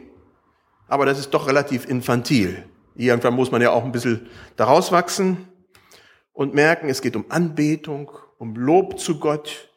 aber 0.89 1.07
das 1.07 1.19
ist 1.19 1.31
doch 1.31 1.47
relativ 1.49 1.89
infantil. 1.89 2.65
Irgendwann 2.95 3.35
muss 3.35 3.51
man 3.51 3.63
ja 3.63 3.71
auch 3.71 3.85
ein 3.85 3.93
bisschen 3.93 4.29
daraus 4.57 4.93
wachsen 4.93 5.49
und 6.33 6.55
merken, 6.55 6.89
es 6.89 7.03
geht 7.03 7.17
um 7.17 7.25
Anbetung, 7.31 8.11
um 8.39 8.55
Lob 8.55 9.01
zu 9.01 9.19
Gott. 9.19 9.71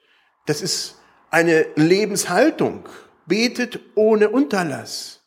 Das 0.46 0.62
ist 0.62 1.00
eine 1.32 1.66
Lebenshaltung 1.76 2.88
betet 3.28 3.80
ohne 3.96 4.30
Unterlass. 4.30 5.22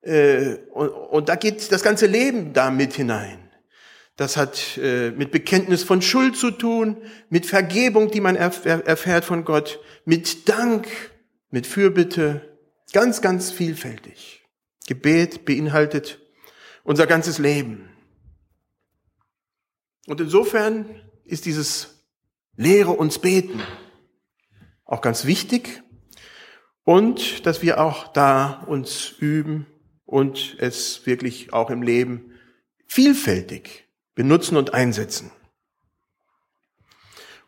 Äh, 0.00 0.56
und, 0.72 1.28
da 1.28 1.36
geht 1.36 1.70
das 1.70 1.82
ganze 1.82 2.06
Leben 2.06 2.52
da 2.52 2.70
mit 2.70 2.94
hinein. 2.94 3.38
Das 4.16 4.36
hat 4.36 4.76
äh, 4.78 5.10
mit 5.10 5.30
Bekenntnis 5.30 5.84
von 5.84 6.02
Schuld 6.02 6.36
zu 6.36 6.50
tun, 6.50 6.96
mit 7.30 7.46
Vergebung, 7.46 8.10
die 8.10 8.20
man 8.20 8.36
erfährt 8.36 9.24
von 9.24 9.44
Gott, 9.44 9.80
mit 10.04 10.48
Dank, 10.48 10.86
mit 11.50 11.66
Fürbitte, 11.66 12.58
ganz, 12.92 13.22
ganz 13.22 13.52
vielfältig. 13.52 14.42
Gebet 14.86 15.44
beinhaltet 15.44 16.18
unser 16.82 17.06
ganzes 17.06 17.38
Leben. 17.38 17.88
Und 20.06 20.20
insofern 20.20 21.00
ist 21.24 21.46
dieses 21.46 22.04
Lehre 22.56 22.90
uns 22.90 23.18
beten 23.18 23.62
auch 24.84 25.00
ganz 25.00 25.24
wichtig, 25.24 25.82
und 26.84 27.46
dass 27.46 27.62
wir 27.62 27.80
auch 27.80 28.08
da 28.08 28.64
uns 28.66 29.14
üben 29.18 29.66
und 30.04 30.56
es 30.58 31.06
wirklich 31.06 31.52
auch 31.52 31.70
im 31.70 31.82
Leben 31.82 32.32
vielfältig 32.86 33.88
benutzen 34.14 34.56
und 34.56 34.74
einsetzen. 34.74 35.30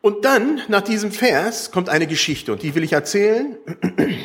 Und 0.01 0.25
dann, 0.25 0.61
nach 0.69 0.83
diesem 0.83 1.13
Vers, 1.13 1.71
kommt 1.71 1.89
eine 1.89 2.07
Geschichte 2.07 2.53
und 2.53 2.63
die 2.63 2.75
will 2.75 2.85
ich 2.85 2.93
erzählen. 2.93 3.57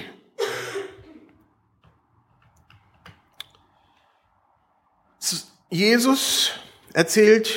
Jesus 5.69 6.51
erzählt 6.93 7.51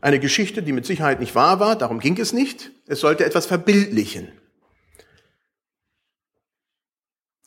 eine 0.00 0.18
Geschichte, 0.18 0.62
die 0.62 0.72
mit 0.72 0.86
Sicherheit 0.86 1.20
nicht 1.20 1.34
wahr 1.34 1.60
war, 1.60 1.76
darum 1.76 2.00
ging 2.00 2.18
es 2.18 2.32
nicht. 2.32 2.70
Es 2.86 3.00
sollte 3.00 3.24
etwas 3.24 3.46
verbildlichen. 3.46 4.32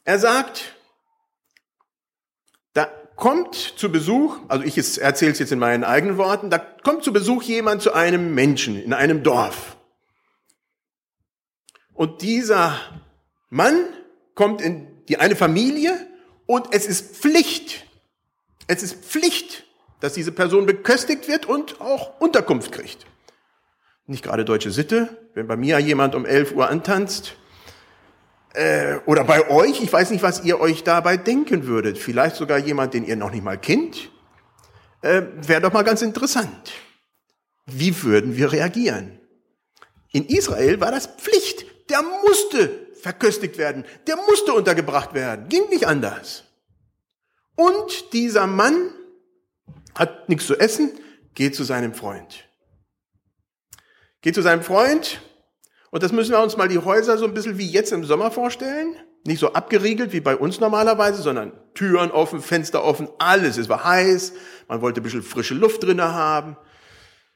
Er 0.03 0.19
sagt, 0.19 0.75
da 2.73 2.85
kommt 3.15 3.55
zu 3.55 3.91
Besuch, 3.91 4.37
also 4.47 4.65
ich 4.65 4.77
erzähle 4.77 5.31
es 5.31 5.39
jetzt 5.39 5.51
in 5.51 5.59
meinen 5.59 5.83
eigenen 5.83 6.17
Worten, 6.17 6.49
da 6.49 6.57
kommt 6.57 7.03
zu 7.03 7.13
Besuch 7.13 7.43
jemand 7.43 7.81
zu 7.81 7.93
einem 7.93 8.33
Menschen 8.33 8.81
in 8.81 8.93
einem 8.93 9.23
Dorf. 9.23 9.77
Und 11.93 12.21
dieser 12.21 12.79
Mann 13.49 13.75
kommt 14.35 14.61
in 14.61 15.05
die 15.07 15.17
eine 15.17 15.35
Familie 15.35 15.95
und 16.45 16.67
es 16.71 16.85
ist 16.85 17.15
Pflicht, 17.15 17.85
es 18.67 18.83
ist 18.83 19.05
Pflicht, 19.05 19.65
dass 19.99 20.13
diese 20.13 20.31
Person 20.31 20.65
beköstigt 20.65 21.27
wird 21.27 21.45
und 21.45 21.79
auch 21.79 22.19
Unterkunft 22.19 22.71
kriegt. 22.71 23.05
Nicht 24.05 24.23
gerade 24.23 24.43
deutsche 24.43 24.71
Sitte, 24.71 25.29
wenn 25.33 25.47
bei 25.47 25.55
mir 25.55 25.79
jemand 25.79 26.13
um 26.13 26.25
11 26.25 26.53
Uhr 26.53 26.67
antanzt, 26.69 27.35
äh, 28.53 28.97
oder 29.05 29.23
bei 29.23 29.49
euch, 29.49 29.81
ich 29.81 29.91
weiß 29.91 30.11
nicht, 30.11 30.23
was 30.23 30.43
ihr 30.43 30.59
euch 30.59 30.83
dabei 30.83 31.17
denken 31.17 31.65
würdet. 31.65 31.97
Vielleicht 31.97 32.35
sogar 32.35 32.59
jemand, 32.59 32.93
den 32.93 33.05
ihr 33.05 33.15
noch 33.15 33.31
nicht 33.31 33.43
mal 33.43 33.57
kennt. 33.57 34.11
Äh, 35.01 35.23
Wäre 35.35 35.61
doch 35.61 35.73
mal 35.73 35.83
ganz 35.83 36.01
interessant. 36.01 36.71
Wie 37.65 38.03
würden 38.03 38.37
wir 38.37 38.51
reagieren? 38.51 39.19
In 40.11 40.25
Israel 40.27 40.79
war 40.79 40.91
das 40.91 41.07
Pflicht. 41.07 41.65
Der 41.89 42.01
musste 42.01 42.87
verköstigt 43.01 43.57
werden. 43.57 43.85
Der 44.07 44.17
musste 44.17 44.53
untergebracht 44.53 45.13
werden. 45.13 45.49
Ging 45.49 45.67
nicht 45.69 45.87
anders. 45.87 46.43
Und 47.55 48.13
dieser 48.13 48.47
Mann 48.47 48.91
hat 49.95 50.29
nichts 50.29 50.47
zu 50.47 50.57
essen, 50.57 50.91
geht 51.33 51.55
zu 51.55 51.63
seinem 51.63 51.93
Freund. 51.93 52.47
geht 54.21 54.35
zu 54.35 54.41
seinem 54.41 54.63
Freund 54.63 55.19
und 55.93 56.01
das 56.01 56.11
müssen 56.11 56.31
wir 56.31 56.41
uns 56.41 56.57
mal 56.57 56.67
die 56.67 56.79
Häuser 56.79 57.19
so 57.19 57.25
ein 57.25 57.35
bisschen 57.35 57.59
wie 57.59 57.67
jetzt 57.67 57.91
im 57.91 58.03
Sommer 58.03 58.31
vorstellen. 58.31 58.95
Nicht 59.27 59.37
so 59.37 59.53
abgeriegelt 59.53 60.11
wie 60.11 60.21
bei 60.21 60.35
uns 60.35 60.59
normalerweise, 60.59 61.21
sondern 61.21 61.51
Türen 61.75 62.09
offen, 62.09 62.41
Fenster 62.41 62.83
offen, 62.83 63.09
alles. 63.19 63.59
Es 63.59 63.69
war 63.69 63.83
heiß, 63.83 64.33
man 64.67 64.81
wollte 64.81 65.01
ein 65.01 65.03
bisschen 65.03 65.21
frische 65.21 65.53
Luft 65.53 65.83
drinnen 65.83 66.01
haben. 66.01 66.57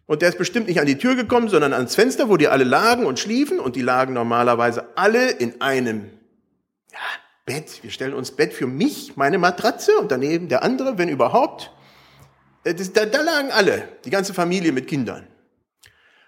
Und 0.08 0.24
der 0.24 0.30
ist 0.30 0.40
bestimmt 0.40 0.70
nicht 0.70 0.80
an 0.80 0.88
die 0.88 0.98
Tür 0.98 1.14
gekommen, 1.14 1.50
sondern 1.50 1.72
ans 1.72 1.94
Fenster, 1.94 2.30
wo 2.30 2.38
die 2.38 2.48
alle 2.48 2.64
lagen 2.64 3.06
und 3.06 3.20
schliefen. 3.20 3.60
Und 3.60 3.76
die 3.76 3.84
lagen 3.84 4.14
normalerweise 4.14 4.86
alle 4.98 5.30
in 5.30 5.62
einem 5.62 6.10
ja, 6.92 6.98
Bett. 7.46 7.84
Wir 7.84 7.92
stellen 7.92 8.16
uns 8.16 8.32
Bett 8.32 8.54
für 8.54 8.66
mich, 8.66 9.18
meine 9.18 9.38
Matratze 9.38 9.96
und 10.00 10.12
daneben 10.12 10.48
der 10.48 10.64
andere, 10.64 10.98
wenn 10.98 11.10
überhaupt. 11.10 11.72
Äh, 12.64 12.74
das, 12.74 12.92
da, 12.92 13.06
da 13.06 13.22
lagen 13.22 13.52
alle, 13.52 13.88
die 14.04 14.10
ganze 14.10 14.34
Familie 14.34 14.72
mit 14.72 14.88
Kindern. 14.88 15.28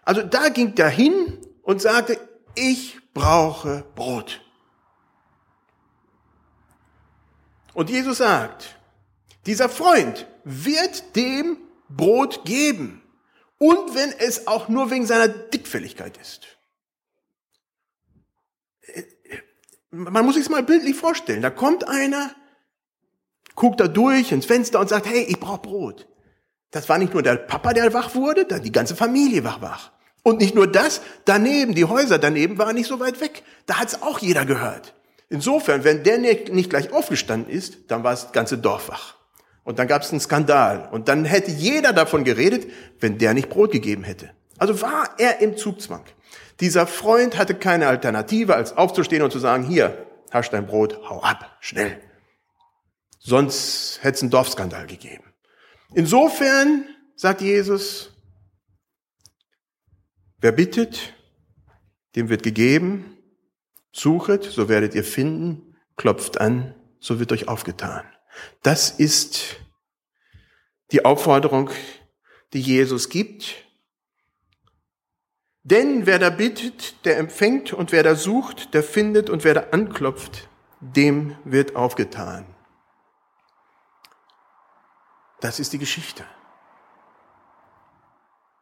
Also 0.03 0.21
da 0.21 0.49
ging 0.49 0.75
der 0.75 0.89
hin 0.89 1.38
und 1.69 1.83
sagte, 1.83 2.19
ich 2.55 2.97
brauche 3.13 3.85
Brot. 3.93 4.41
Und 7.75 7.91
Jesus 7.91 8.17
sagt, 8.17 8.75
dieser 9.45 9.69
Freund 9.69 10.25
wird 10.43 11.15
dem 11.15 11.59
Brot 11.87 12.43
geben. 12.43 13.03
Und 13.59 13.93
wenn 13.93 14.11
es 14.17 14.47
auch 14.47 14.67
nur 14.67 14.89
wegen 14.89 15.05
seiner 15.05 15.27
Dickfälligkeit 15.27 16.17
ist. 16.17 16.47
Man 19.91 20.25
muss 20.25 20.33
sich 20.33 20.45
es 20.45 20.49
mal 20.49 20.63
bildlich 20.63 20.95
vorstellen. 20.95 21.43
Da 21.43 21.51
kommt 21.51 21.87
einer, 21.87 22.33
guckt 23.53 23.79
da 23.79 23.87
durch 23.87 24.31
ins 24.31 24.47
Fenster 24.47 24.79
und 24.79 24.89
sagt, 24.89 25.05
hey, 25.05 25.21
ich 25.21 25.39
brauche 25.39 25.61
Brot. 25.61 26.07
Das 26.71 26.89
war 26.89 26.97
nicht 26.97 27.13
nur 27.13 27.21
der 27.21 27.35
Papa, 27.35 27.73
der 27.73 27.93
wach 27.93 28.15
wurde, 28.15 28.59
die 28.59 28.71
ganze 28.71 28.95
Familie 28.95 29.43
war 29.43 29.61
wach. 29.61 29.91
Und 30.23 30.39
nicht 30.39 30.55
nur 30.55 30.67
das, 30.67 31.01
daneben, 31.25 31.75
die 31.75 31.85
Häuser 31.85 32.17
daneben 32.17 32.57
waren 32.57 32.75
nicht 32.75 32.87
so 32.87 32.99
weit 32.99 33.21
weg. 33.21 33.43
Da 33.65 33.75
hat 33.75 33.89
es 33.89 34.01
auch 34.01 34.19
jeder 34.19 34.45
gehört. 34.45 34.93
Insofern, 35.29 35.83
wenn 35.83 36.03
der 36.03 36.17
nicht 36.17 36.69
gleich 36.69 36.91
aufgestanden 36.91 37.53
ist, 37.53 37.77
dann 37.87 38.03
war 38.03 38.11
das 38.11 38.31
ganze 38.31 38.57
Dorf 38.57 38.89
wach. 38.89 39.15
Und 39.63 39.77
dann 39.77 39.87
gab 39.87 40.01
es 40.01 40.11
einen 40.11 40.19
Skandal. 40.19 40.89
Und 40.91 41.07
dann 41.07 41.25
hätte 41.25 41.51
jeder 41.51 41.93
davon 41.93 42.23
geredet, 42.23 42.71
wenn 42.99 43.17
der 43.19 43.33
nicht 43.33 43.49
Brot 43.49 43.71
gegeben 43.71 44.03
hätte. 44.03 44.31
Also 44.57 44.81
war 44.81 45.11
er 45.19 45.41
im 45.41 45.57
Zugzwang. 45.57 46.03
Dieser 46.59 46.87
Freund 46.87 47.37
hatte 47.37 47.55
keine 47.55 47.87
Alternative, 47.87 48.55
als 48.55 48.75
aufzustehen 48.75 49.21
und 49.21 49.31
zu 49.31 49.39
sagen, 49.39 49.63
hier, 49.63 50.05
hast 50.31 50.51
dein 50.51 50.67
Brot, 50.67 50.99
hau 51.07 51.21
ab, 51.21 51.57
schnell. 51.61 52.01
Sonst 53.19 53.99
hätte 54.01 54.15
es 54.15 54.21
einen 54.21 54.31
Dorfskandal 54.31 54.87
gegeben. 54.87 55.23
Insofern, 55.93 56.85
sagt 57.15 57.41
Jesus, 57.41 58.11
wer 60.41 60.51
bittet, 60.51 61.13
dem 62.15 62.29
wird 62.29 62.43
gegeben, 62.43 63.17
Suchet, 63.91 64.43
so 64.43 64.69
werdet 64.69 64.95
ihr 64.95 65.03
finden, 65.03 65.75
klopft 65.95 66.39
an, 66.39 66.75
so 66.99 67.19
wird 67.19 67.31
euch 67.31 67.47
aufgetan. 67.47 68.03
Das 68.61 68.91
ist 68.91 69.57
die 70.91 71.05
Aufforderung, 71.05 71.69
die 72.53 72.61
Jesus 72.61 73.09
gibt. 73.09 73.55
Denn 75.63 76.05
wer 76.05 76.19
da 76.19 76.29
bittet, 76.29 77.05
der 77.05 77.17
empfängt 77.17 77.73
und 77.73 77.91
wer 77.91 78.03
da 78.03 78.15
sucht, 78.15 78.73
der 78.73 78.83
findet 78.83 79.29
und 79.29 79.43
wer 79.43 79.53
da 79.53 79.61
anklopft, 79.71 80.49
dem 80.79 81.37
wird 81.43 81.75
aufgetan. 81.75 82.45
Das 85.41 85.59
ist 85.59 85.73
die 85.73 85.77
Geschichte. 85.77 86.25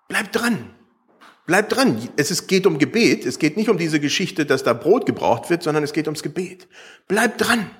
Bleibt 0.07 0.36
dran. 0.36 0.76
Bleib 1.48 1.70
dran. 1.70 2.10
Es 2.18 2.30
ist, 2.30 2.48
geht 2.48 2.68
um 2.68 2.77
Gebet. 2.77 3.25
Es 3.25 3.39
geht 3.39 3.56
nicht 3.56 3.70
um 3.70 3.77
diese 3.77 4.01
Geschichte, 4.01 4.46
dass 4.46 4.63
da 4.63 4.74
Brot 4.74 5.06
gebraucht 5.06 5.50
wird, 5.50 5.63
sondern 5.63 5.82
es 5.82 5.94
geht 5.94 6.08
ums 6.08 6.22
Gebet. 6.22 6.68
Bleib 7.08 7.38
dran. 7.38 7.72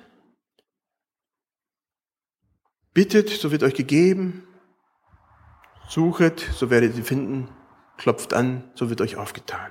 Bittet, 2.94 3.28
so 3.28 3.52
wird 3.52 3.62
euch 3.62 3.74
gegeben. 3.74 4.42
Suchet, 5.86 6.40
so 6.54 6.70
werdet 6.70 6.96
ihr 6.96 7.04
finden. 7.04 7.48
Klopft 7.98 8.32
an, 8.32 8.64
so 8.74 8.88
wird 8.88 9.02
euch 9.02 9.16
aufgetan. 9.16 9.70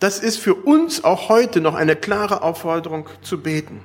Das 0.00 0.18
ist 0.18 0.38
für 0.38 0.54
uns 0.54 1.04
auch 1.04 1.28
heute 1.28 1.60
noch 1.60 1.74
eine 1.76 1.94
klare 1.94 2.42
Aufforderung 2.42 3.08
zu 3.22 3.40
beten. 3.40 3.84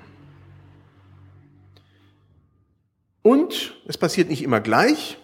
Und 3.22 3.76
es 3.88 3.98
passiert 3.98 4.30
nicht 4.30 4.42
immer 4.42 4.60
gleich, 4.60 5.20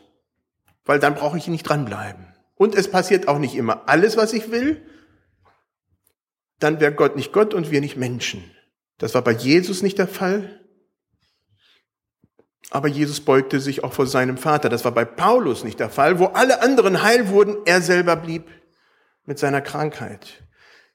weil 0.86 1.00
dann 1.00 1.16
brauche 1.16 1.40
ich 1.40 1.48
nicht 1.48 1.64
dranbleiben 1.64 2.32
und 2.62 2.76
es 2.76 2.92
passiert 2.92 3.28
auch 3.28 3.40
nicht 3.40 3.56
immer 3.56 3.90
alles, 3.90 4.18
was 4.18 4.34
ich 4.34 4.52
will, 4.52 4.86
dann 6.60 6.80
wäre 6.80 6.94
Gott 6.94 7.16
nicht 7.16 7.34
Gott 7.34 7.56
und 7.56 7.72
wir 7.72 7.82
nicht 7.82 7.98
Menschen. 7.98 8.44
Das 9.00 9.16
war 9.16 9.24
bei 9.24 9.32
Jesus 9.32 9.82
nicht 9.82 9.98
der 9.98 10.08
Fall. 10.08 10.62
Aber 12.70 12.88
Jesus 12.88 13.20
beugte 13.20 13.60
sich 13.60 13.84
auch 13.84 13.94
vor 13.94 14.06
seinem 14.06 14.38
Vater. 14.38 14.70
Das 14.70 14.86
war 14.86 14.92
bei 14.92 15.06
Paulus 15.06 15.64
nicht 15.64 15.80
der 15.80 15.90
Fall. 15.90 16.20
Wo 16.20 16.26
alle 16.26 16.62
anderen 16.62 17.02
heil 17.02 17.30
wurden, 17.30 17.58
er 17.66 17.82
selber 17.82 18.16
blieb 18.16 18.44
mit 19.26 19.40
seiner 19.40 19.62
Krankheit. 19.62 20.44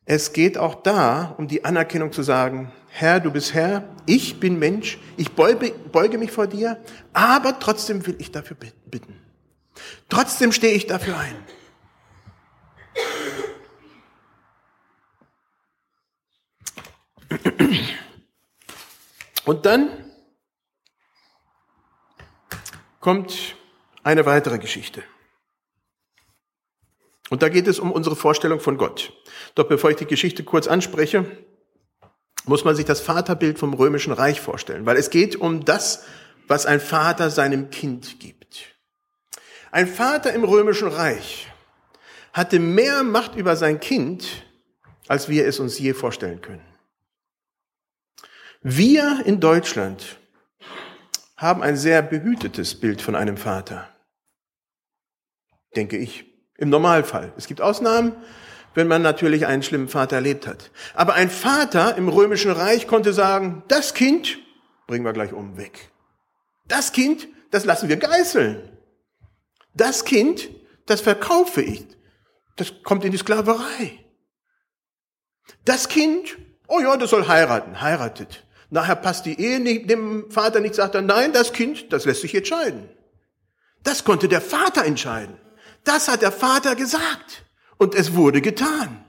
Es 0.05 0.33
geht 0.33 0.59
auch 0.59 0.77
da 0.85 1.35
um 1.37 1.49
die 1.49 1.65
Anerkennung 1.65 2.13
zu 2.13 2.23
sagen, 2.23 2.71
Herr, 2.91 3.19
du 3.19 3.33
bist 3.33 3.55
Herr, 3.55 3.93
ich 4.07 4.39
bin 4.39 4.61
Mensch, 4.61 5.01
ich 5.17 5.33
beuge, 5.33 5.73
beuge 5.91 6.17
mich 6.17 6.31
vor 6.31 6.47
dir, 6.47 6.81
aber 7.13 7.59
trotzdem 7.59 8.07
will 8.07 8.15
ich 8.21 8.31
dafür 8.31 8.57
bitten. 8.85 9.21
Trotzdem 10.09 10.53
stehe 10.53 10.75
ich 10.75 10.87
dafür 10.87 11.19
ein. 11.19 11.56
Und 19.45 19.65
dann 19.65 20.13
kommt 23.01 23.57
eine 24.03 24.27
weitere 24.27 24.59
Geschichte. 24.59 25.03
Und 27.31 27.43
da 27.43 27.49
geht 27.49 27.67
es 27.67 27.79
um 27.79 27.91
unsere 27.93 28.17
Vorstellung 28.17 28.61
von 28.61 28.77
Gott. 28.77 29.13
Doch 29.55 29.69
bevor 29.69 29.91
ich 29.91 29.97
die 29.97 30.07
Geschichte 30.07 30.45
kurz 30.45 30.67
anspreche, 30.67 31.25
muss 32.45 32.65
man 32.65 32.77
sich 32.77 32.85
das 32.85 33.01
Vaterbild 33.01 33.59
vom 33.59 33.75
römischen 33.75 34.13
Reich 34.13 34.41
vorstellen, 34.41 34.87
weil 34.87 34.97
es 34.97 35.11
geht 35.11 35.37
um 35.37 35.65
das, 35.65 36.05
was 36.47 36.67
ein 36.67 36.81
Vater 36.81 37.31
seinem 37.31 37.71
Kind 37.71 38.21
gibt. 38.21 38.77
Ein 39.73 39.89
Vater 39.89 40.33
im 40.33 40.45
römischen 40.45 40.89
Reich 40.89 41.49
hatte 42.33 42.61
mehr 42.61 43.03
Macht 43.03 43.35
über 43.35 43.57
sein 43.57 43.81
Kind, 43.81 44.27
als 45.09 45.29
wir 45.29 45.47
es 45.47 45.59
uns 45.59 45.79
je 45.79 45.93
vorstellen 45.93 46.41
können. 46.41 46.76
Wir 48.69 49.23
in 49.25 49.39
Deutschland 49.39 50.19
haben 51.37 51.63
ein 51.63 51.77
sehr 51.77 52.03
behütetes 52.03 52.75
Bild 52.75 53.01
von 53.01 53.15
einem 53.15 53.37
Vater, 53.37 53.89
denke 55.77 55.97
ich, 55.97 56.25
im 56.59 56.71
Normalfall. 56.71 57.33
Es 57.37 57.47
gibt 57.47 57.61
Ausnahmen, 57.61 58.17
wenn 58.75 58.89
man 58.89 59.03
natürlich 59.03 59.47
einen 59.47 59.63
schlimmen 59.63 59.87
Vater 59.87 60.17
erlebt 60.17 60.49
hat. 60.49 60.73
Aber 60.95 61.15
ein 61.15 61.31
Vater 61.31 61.97
im 61.97 62.09
römischen 62.09 62.51
Reich 62.51 62.89
konnte 62.89 63.13
sagen, 63.13 63.63
das 63.69 63.95
Kind 63.95 64.37
bringen 64.89 65.05
wir 65.05 65.13
gleich 65.13 65.33
um 65.33 65.57
weg. 65.57 65.93
Das 66.67 66.91
Kind, 66.91 67.29
das 67.53 67.65
lassen 67.67 67.89
wir 67.89 67.99
geißeln. 67.99 68.69
Das 69.75 70.05
Kind, 70.05 70.51
das 70.87 71.01
verkaufe 71.01 71.63
ich. 71.63 71.87
Das 72.57 72.73
kommt 72.83 73.05
in 73.05 73.13
die 73.13 73.19
Sklaverei. 73.19 74.05
Das 75.65 75.89
Kind, 75.89 76.37
oh 76.67 76.81
ja, 76.81 76.97
das 76.97 77.11
soll 77.11 77.29
heiraten, 77.29 77.81
heiratet. 77.81 78.43
Nachher 78.71 78.97
passt 78.97 79.27
die 79.27 79.41
Ehe 79.41 79.61
nicht, 79.61 79.89
dem 79.89 80.31
Vater 80.31 80.61
nicht, 80.61 80.75
sagt 80.75 80.95
er, 80.95 81.03
nein, 81.03 81.33
das 81.33 81.53
Kind, 81.53 81.93
das 81.93 82.05
lässt 82.05 82.23
sich 82.23 82.33
jetzt 82.33 82.49
scheiden. 82.49 82.89
Das 83.83 84.05
konnte 84.05 84.29
der 84.29 84.41
Vater 84.41 84.85
entscheiden. 84.85 85.37
Das 85.85 86.09
hat 86.09 86.23
der 86.23 86.33
Vater 86.33 86.75
gesagt. 86.75 87.45
Und 87.79 87.95
es 87.95 88.15
wurde 88.15 88.41
getan. 88.41 89.05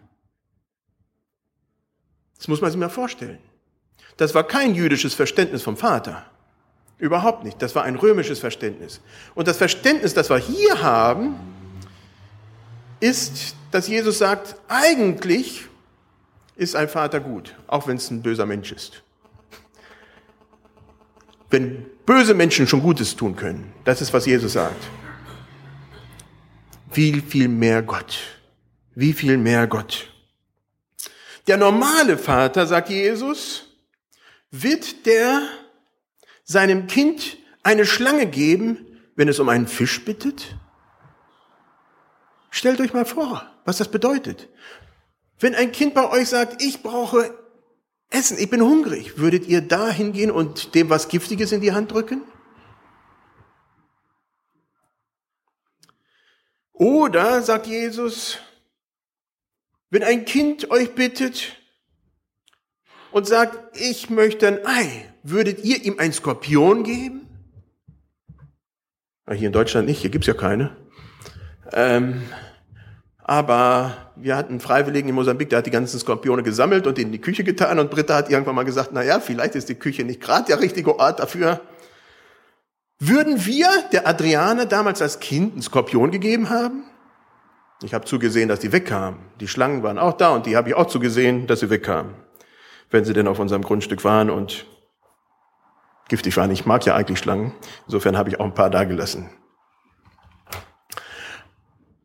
Das 2.37 2.47
muss 2.47 2.61
man 2.61 2.69
sich 2.69 2.79
mal 2.79 2.89
vorstellen. 2.89 3.39
Das 4.17 4.35
war 4.35 4.43
kein 4.43 4.75
jüdisches 4.75 5.15
Verständnis 5.15 5.63
vom 5.63 5.77
Vater. 5.77 6.25
Überhaupt 6.99 7.43
nicht. 7.43 7.61
Das 7.61 7.75
war 7.75 7.83
ein 7.83 7.95
römisches 7.95 8.39
Verständnis. 8.39 9.01
Und 9.33 9.47
das 9.47 9.57
Verständnis, 9.57 10.13
das 10.13 10.29
wir 10.29 10.37
hier 10.37 10.81
haben, 10.81 11.35
ist, 12.99 13.55
dass 13.71 13.87
Jesus 13.87 14.19
sagt, 14.19 14.55
eigentlich 14.67 15.65
ist 16.55 16.75
ein 16.75 16.89
Vater 16.89 17.19
gut, 17.19 17.55
auch 17.67 17.87
wenn 17.87 17.97
es 17.97 18.09
ein 18.09 18.23
böser 18.23 18.45
Mensch 18.45 18.71
ist. 18.71 19.03
Wenn 21.49 21.85
böse 22.05 22.33
Menschen 22.33 22.67
schon 22.67 22.81
Gutes 22.81 23.15
tun 23.15 23.35
können, 23.35 23.73
das 23.85 24.01
ist, 24.01 24.13
was 24.13 24.25
Jesus 24.25 24.53
sagt. 24.53 24.83
Wie 26.93 27.21
viel 27.21 27.47
mehr 27.47 27.81
Gott. 27.81 28.17
Wie 28.95 29.13
viel 29.13 29.37
mehr 29.37 29.67
Gott. 29.67 30.11
Der 31.47 31.57
normale 31.57 32.17
Vater, 32.17 32.67
sagt 32.67 32.89
Jesus, 32.89 33.67
wird 34.51 35.05
der 35.05 35.43
seinem 36.43 36.87
Kind 36.87 37.37
eine 37.63 37.85
Schlange 37.85 38.25
geben, 38.25 38.85
wenn 39.15 39.27
es 39.27 39.39
um 39.39 39.49
einen 39.49 39.67
Fisch 39.67 40.03
bittet? 40.03 40.55
Stellt 42.49 42.81
euch 42.81 42.93
mal 42.93 43.05
vor, 43.05 43.49
was 43.65 43.77
das 43.77 43.89
bedeutet. 43.89 44.49
Wenn 45.39 45.53
ein 45.55 45.71
Kind 45.71 45.93
bei 45.93 46.09
euch 46.09 46.29
sagt, 46.29 46.61
ich 46.61 46.81
brauche 46.81 47.37
Essen, 48.09 48.37
ich 48.39 48.49
bin 48.49 48.61
hungrig, 48.61 49.17
würdet 49.17 49.47
ihr 49.47 49.61
da 49.61 49.89
hingehen 49.89 50.31
und 50.31 50.75
dem 50.75 50.89
was 50.89 51.09
Giftiges 51.09 51.51
in 51.51 51.61
die 51.61 51.73
Hand 51.73 51.91
drücken? 51.91 52.21
Oder, 56.71 57.41
sagt 57.41 57.67
Jesus, 57.67 58.39
wenn 59.89 60.03
ein 60.03 60.25
Kind 60.25 60.69
euch 60.69 60.93
bittet 60.93 61.57
und 63.11 63.27
sagt, 63.27 63.77
ich 63.77 64.09
möchte 64.09 64.47
ein 64.47 64.65
Ei, 64.65 65.11
würdet 65.23 65.63
ihr 65.63 65.83
ihm 65.83 65.99
ein 65.99 66.13
Skorpion 66.13 66.83
geben? 66.83 67.27
Hier 69.29 69.47
in 69.47 69.53
Deutschland 69.53 69.87
nicht, 69.87 70.01
hier 70.01 70.09
gibt's 70.09 70.27
ja 70.27 70.33
keine. 70.33 70.77
Ähm, 71.73 72.21
aber 73.27 73.91
wir 74.15 74.37
hatten 74.37 74.61
Freiwilligen 74.61 75.09
in 75.09 75.15
Mosambik, 75.15 75.49
der 75.49 75.59
hat 75.59 75.65
die 75.65 75.71
ganzen 75.71 75.99
Skorpione 75.99 76.43
gesammelt 76.43 76.87
und 76.87 76.97
in 76.97 77.11
die 77.11 77.19
Küche 77.19 77.43
getan. 77.43 77.77
Und 77.77 77.91
Britta 77.91 78.15
hat 78.15 78.29
irgendwann 78.29 78.55
mal 78.55 78.63
gesagt, 78.63 78.91
na 78.93 79.03
ja, 79.03 79.19
vielleicht 79.19 79.53
ist 79.55 79.67
die 79.67 79.75
Küche 79.75 80.05
nicht 80.05 80.21
gerade 80.21 80.45
der 80.45 80.61
richtige 80.61 80.97
Ort 80.97 81.19
dafür. 81.19 81.59
Würden 82.99 83.45
wir 83.45 83.67
der 83.91 84.07
Adriane 84.07 84.65
damals 84.65 85.01
als 85.01 85.19
Kind 85.19 85.51
einen 85.51 85.61
Skorpion 85.61 86.09
gegeben 86.09 86.49
haben? 86.49 86.83
Ich 87.83 87.93
habe 87.93 88.05
zugesehen, 88.05 88.47
dass 88.47 88.61
die 88.61 88.71
wegkamen. 88.71 89.19
Die 89.41 89.49
Schlangen 89.49 89.83
waren 89.83 89.99
auch 89.99 90.13
da 90.13 90.29
und 90.29 90.45
die 90.45 90.55
habe 90.55 90.69
ich 90.69 90.75
auch 90.75 90.87
zugesehen, 90.87 91.47
dass 91.47 91.59
sie 91.59 91.69
wegkamen. 91.69 92.15
Wenn 92.89 93.03
sie 93.03 93.11
denn 93.11 93.27
auf 93.27 93.39
unserem 93.39 93.61
Grundstück 93.61 94.05
waren 94.05 94.29
und 94.29 94.65
giftig 96.07 96.37
waren. 96.37 96.49
Ich 96.51 96.65
mag 96.65 96.85
ja 96.85 96.95
eigentlich 96.95 97.19
Schlangen. 97.19 97.53
Insofern 97.87 98.17
habe 98.17 98.29
ich 98.29 98.39
auch 98.39 98.45
ein 98.45 98.53
paar 98.53 98.69
da 98.69 98.85
gelassen. 98.85 99.29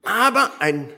Aber 0.03 0.51
ein 0.59 0.89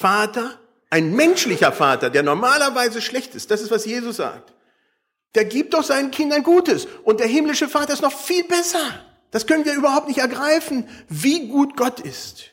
Vater, 0.00 0.58
ein 0.88 1.12
menschlicher 1.12 1.72
Vater, 1.72 2.08
der 2.08 2.22
normalerweise 2.22 3.02
schlecht 3.02 3.34
ist, 3.34 3.50
das 3.50 3.60
ist, 3.60 3.70
was 3.70 3.84
Jesus 3.84 4.16
sagt, 4.16 4.54
der 5.34 5.44
gibt 5.44 5.74
doch 5.74 5.84
seinen 5.84 6.10
Kindern 6.10 6.42
Gutes. 6.42 6.86
Und 7.04 7.20
der 7.20 7.26
himmlische 7.26 7.68
Vater 7.68 7.92
ist 7.92 8.00
noch 8.00 8.18
viel 8.18 8.44
besser. 8.44 8.80
Das 9.30 9.46
können 9.46 9.66
wir 9.66 9.74
überhaupt 9.74 10.08
nicht 10.08 10.20
ergreifen, 10.20 10.88
wie 11.10 11.48
gut 11.48 11.76
Gott 11.76 12.00
ist. 12.00 12.50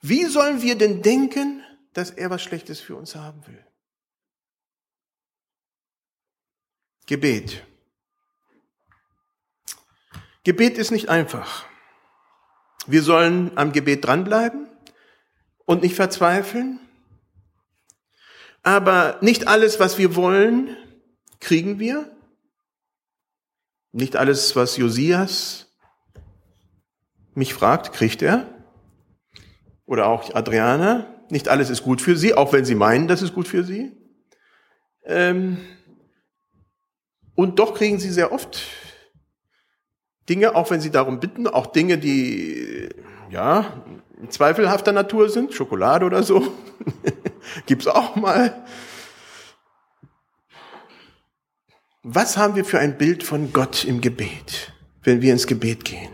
Wie 0.00 0.26
sollen 0.26 0.62
wir 0.62 0.78
denn 0.78 1.02
denken, 1.02 1.64
dass 1.92 2.12
er 2.12 2.30
was 2.30 2.40
Schlechtes 2.40 2.78
für 2.78 2.94
uns 2.94 3.16
haben 3.16 3.44
will? 3.48 3.66
Gebet. 7.06 7.64
Gebet 10.44 10.78
ist 10.78 10.92
nicht 10.92 11.08
einfach. 11.08 11.66
Wir 12.86 13.02
sollen 13.02 13.58
am 13.58 13.72
Gebet 13.72 14.04
dranbleiben 14.04 14.68
und 15.66 15.82
nicht 15.82 15.94
verzweifeln. 15.94 16.80
Aber 18.62 19.18
nicht 19.20 19.46
alles, 19.46 19.78
was 19.78 19.98
wir 19.98 20.16
wollen, 20.16 20.76
kriegen 21.40 21.78
wir. 21.78 22.10
Nicht 23.92 24.16
alles, 24.16 24.56
was 24.56 24.76
Josias 24.76 25.66
mich 27.34 27.54
fragt, 27.54 27.92
kriegt 27.92 28.22
er. 28.22 28.46
Oder 29.84 30.06
auch 30.06 30.34
Adriana. 30.34 31.06
Nicht 31.28 31.48
alles 31.48 31.70
ist 31.70 31.82
gut 31.82 32.00
für 32.00 32.16
sie, 32.16 32.34
auch 32.34 32.52
wenn 32.52 32.64
sie 32.64 32.74
meinen, 32.74 33.08
das 33.08 33.22
ist 33.22 33.34
gut 33.34 33.46
für 33.46 33.62
sie. 33.62 33.92
Ähm 35.04 35.58
und 37.34 37.58
doch 37.58 37.74
kriegen 37.74 37.98
sie 37.98 38.10
sehr 38.10 38.32
oft 38.32 38.62
Dinge, 40.28 40.54
auch 40.54 40.70
wenn 40.70 40.80
sie 40.80 40.90
darum 40.90 41.20
bitten, 41.20 41.46
auch 41.46 41.66
Dinge, 41.66 41.98
die 41.98 42.88
ja 43.30 43.84
zweifelhafter 44.30 44.92
Natur 44.92 45.28
sind, 45.28 45.54
Schokolade 45.54 46.06
oder 46.06 46.22
so, 46.22 46.52
gibt's 47.66 47.86
auch 47.86 48.16
mal. 48.16 48.64
Was 52.02 52.36
haben 52.36 52.54
wir 52.54 52.64
für 52.64 52.78
ein 52.78 52.98
Bild 52.98 53.24
von 53.24 53.52
Gott 53.52 53.84
im 53.84 54.00
Gebet, 54.00 54.72
wenn 55.02 55.22
wir 55.22 55.32
ins 55.32 55.46
Gebet 55.46 55.84
gehen? 55.84 56.12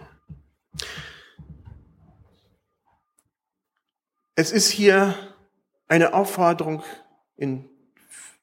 Es 4.34 4.50
ist 4.50 4.70
hier 4.70 5.14
eine 5.88 6.14
Aufforderung 6.14 6.82
in, 7.36 7.68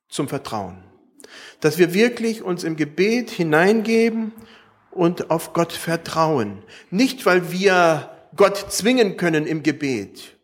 zum 0.08 0.27
Vertrauen, 0.27 0.84
dass 1.60 1.79
wir 1.79 1.95
wirklich 1.95 2.43
uns 2.43 2.63
im 2.63 2.75
Gebet 2.75 3.32
hineingeben 3.32 4.32
und 4.91 5.32
auf 5.32 5.53
Gott 5.53 5.73
vertrauen. 5.73 6.63
Nicht, 6.91 7.25
weil 7.25 7.51
wir 7.51 8.18
Gott 8.36 8.72
zwingen 8.72 9.18
können 9.18 9.46
im 9.46 9.63
Gebet, 9.63 10.38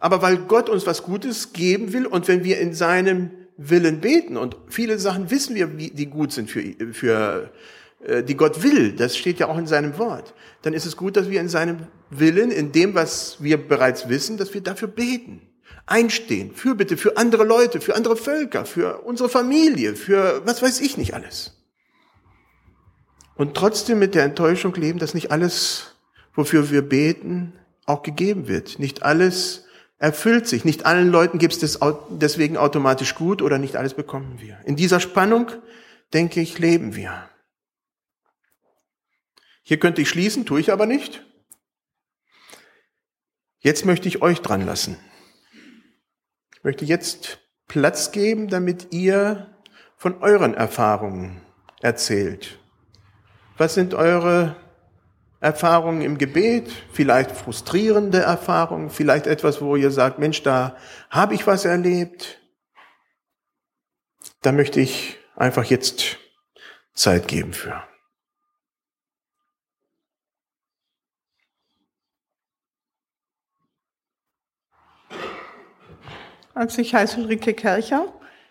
aber 0.00 0.22
weil 0.22 0.38
Gott 0.38 0.68
uns 0.68 0.86
was 0.86 1.02
Gutes 1.02 1.52
geben 1.52 1.92
will 1.92 2.06
und 2.06 2.28
wenn 2.28 2.44
wir 2.44 2.58
in 2.60 2.74
seinem 2.74 3.30
Willen 3.56 4.00
beten 4.00 4.36
und 4.36 4.56
viele 4.68 4.98
Sachen 4.98 5.30
wissen 5.30 5.54
wir, 5.54 5.66
die 5.66 6.06
gut 6.06 6.32
sind 6.32 6.50
für, 6.50 6.62
für 6.92 7.50
äh, 8.04 8.22
die 8.22 8.36
Gott 8.36 8.62
will, 8.62 8.92
das 8.92 9.16
steht 9.16 9.38
ja 9.38 9.48
auch 9.48 9.58
in 9.58 9.66
seinem 9.66 9.98
Wort, 9.98 10.34
dann 10.62 10.74
ist 10.74 10.86
es 10.86 10.96
gut, 10.96 11.16
dass 11.16 11.30
wir 11.30 11.40
in 11.40 11.48
seinem 11.48 11.86
Willen, 12.10 12.50
in 12.50 12.72
dem, 12.72 12.94
was 12.94 13.36
wir 13.40 13.56
bereits 13.56 14.08
wissen, 14.08 14.36
dass 14.36 14.54
wir 14.54 14.60
dafür 14.60 14.88
beten, 14.88 15.42
einstehen, 15.86 16.52
für 16.54 16.74
bitte, 16.74 16.96
für 16.96 17.16
andere 17.16 17.44
Leute, 17.44 17.80
für 17.80 17.94
andere 17.94 18.16
Völker, 18.16 18.64
für 18.64 19.00
unsere 19.02 19.28
Familie, 19.28 19.94
für 19.94 20.42
was 20.44 20.62
weiß 20.62 20.80
ich 20.80 20.96
nicht 20.96 21.14
alles. 21.14 21.52
Und 23.36 23.54
trotzdem 23.54 23.98
mit 23.98 24.14
der 24.14 24.24
Enttäuschung 24.24 24.74
leben, 24.74 24.98
dass 24.98 25.14
nicht 25.14 25.30
alles, 25.30 25.93
wofür 26.34 26.70
wir 26.70 26.82
beten, 26.82 27.52
auch 27.86 28.02
gegeben 28.02 28.48
wird. 28.48 28.78
Nicht 28.78 29.02
alles 29.02 29.64
erfüllt 29.98 30.46
sich. 30.46 30.64
Nicht 30.64 30.86
allen 30.86 31.08
Leuten 31.08 31.38
gibt 31.38 31.54
es 31.54 31.78
deswegen 32.10 32.56
automatisch 32.56 33.14
gut 33.14 33.40
oder 33.40 33.58
nicht 33.58 33.76
alles 33.76 33.94
bekommen 33.94 34.40
wir. 34.40 34.58
In 34.64 34.76
dieser 34.76 35.00
Spannung, 35.00 35.50
denke 36.12 36.40
ich, 36.40 36.58
leben 36.58 36.94
wir. 36.94 37.28
Hier 39.62 39.78
könnte 39.78 40.02
ich 40.02 40.10
schließen, 40.10 40.44
tue 40.44 40.60
ich 40.60 40.72
aber 40.72 40.86
nicht. 40.86 41.24
Jetzt 43.60 43.86
möchte 43.86 44.08
ich 44.08 44.20
euch 44.20 44.42
dran 44.42 44.66
lassen. 44.66 44.98
Ich 46.54 46.64
möchte 46.64 46.84
jetzt 46.84 47.38
Platz 47.66 48.12
geben, 48.12 48.48
damit 48.48 48.92
ihr 48.92 49.58
von 49.96 50.22
euren 50.22 50.52
Erfahrungen 50.52 51.40
erzählt. 51.80 52.58
Was 53.56 53.72
sind 53.72 53.94
eure 53.94 54.56
Erfahrungen 55.44 56.00
im 56.00 56.16
Gebet? 56.16 56.72
Vielleicht 56.90 57.30
frustrierende 57.30 58.20
Erfahrungen, 58.20 58.88
vielleicht 58.88 59.26
etwas, 59.26 59.60
wo 59.60 59.76
ihr 59.76 59.90
sagt, 59.90 60.18
Mensch, 60.18 60.42
da 60.42 60.74
habe 61.10 61.34
ich 61.34 61.46
was 61.46 61.66
erlebt. 61.66 62.40
Da 64.40 64.52
möchte 64.52 64.80
ich 64.80 65.18
einfach 65.36 65.64
jetzt 65.64 66.16
Zeit 66.94 67.28
geben 67.28 67.52
für. 67.52 67.82
Also 76.54 76.80
ich 76.80 76.94
heiße 76.94 77.20
Ulrike 77.20 77.52
Kercher. 77.52 78.06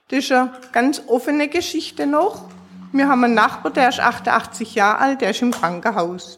Das 0.09 0.19
ist 0.19 0.31
eine 0.31 0.51
ganz 0.73 1.01
offene 1.07 1.47
Geschichte 1.47 2.05
noch. 2.05 2.49
Wir 2.91 3.07
haben 3.07 3.23
einen 3.23 3.33
Nachbar, 3.33 3.71
der 3.71 3.89
ist 3.89 3.99
88 3.99 4.75
Jahre 4.75 4.99
alt, 4.99 5.21
der 5.21 5.31
ist 5.31 5.41
im 5.41 5.49
Krankenhaus. 5.49 6.37